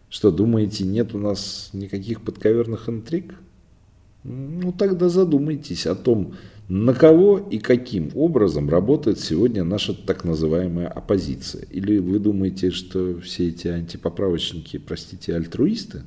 Что, 0.09 0.31
думаете, 0.31 0.85
нет 0.85 1.15
у 1.17 1.19
нас 1.19 1.71
никаких 1.73 2.21
подковерных 2.23 2.89
интриг? 2.89 3.35
Ну, 4.23 4.71
тогда 4.71 5.09
задумайтесь 5.09 5.87
о 5.87 5.97
том, 5.97 6.35
на 6.71 6.95
кого 6.95 7.37
и 7.39 7.59
каким 7.59 8.13
образом 8.15 8.71
работает 8.71 9.19
сегодня 9.19 9.65
наша 9.65 9.93
так 9.93 10.23
называемая 10.23 10.87
оппозиция? 10.87 11.65
Или 11.65 11.99
вы 11.99 12.21
думаете, 12.21 12.71
что 12.71 13.19
все 13.19 13.49
эти 13.49 13.67
антипоправочники, 13.67 14.79
простите, 14.79 15.35
альтруисты? 15.35 16.05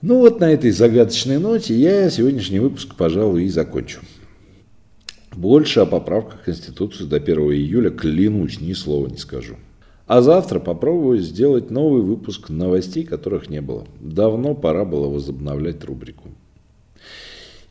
Ну 0.00 0.20
вот 0.20 0.40
на 0.40 0.50
этой 0.50 0.70
загадочной 0.70 1.36
ноте 1.36 1.74
я 1.74 2.08
сегодняшний 2.08 2.60
выпуск, 2.60 2.94
пожалуй, 2.96 3.44
и 3.44 3.50
закончу. 3.50 4.00
Больше 5.36 5.80
о 5.80 5.86
поправках 5.86 6.40
в 6.40 6.44
Конституцию 6.44 7.10
до 7.10 7.16
1 7.16 7.38
июля, 7.52 7.90
клянусь, 7.90 8.58
ни 8.58 8.72
слова 8.72 9.06
не 9.06 9.18
скажу. 9.18 9.56
А 10.06 10.22
завтра 10.22 10.60
попробую 10.60 11.18
сделать 11.18 11.70
новый 11.70 12.00
выпуск 12.00 12.48
новостей, 12.48 13.04
которых 13.04 13.50
не 13.50 13.60
было. 13.60 13.86
Давно 14.00 14.54
пора 14.54 14.86
было 14.86 15.08
возобновлять 15.08 15.84
рубрику. 15.84 16.30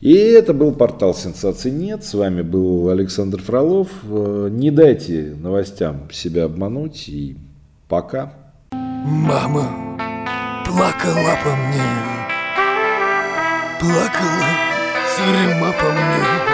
И 0.00 0.14
это 0.14 0.54
был 0.54 0.72
портал 0.72 1.14
«Сенсаций 1.14 1.70
нет». 1.70 2.04
С 2.04 2.14
вами 2.14 2.40
был 2.40 2.88
Александр 2.88 3.42
Фролов. 3.42 3.88
Э, 4.04 4.48
не 4.50 4.70
дайте 4.70 5.36
новостям 5.38 6.10
себя 6.10 6.44
обмануть. 6.44 7.06
И 7.08 7.36
пока. 7.86 8.32
Мама 8.72 9.98
плакала 10.64 11.36
по 11.44 11.54
мне. 11.54 11.82
Плакала 13.78 14.70
тюрьма 15.16 15.72
по 15.72 15.92
мне. 15.92 16.49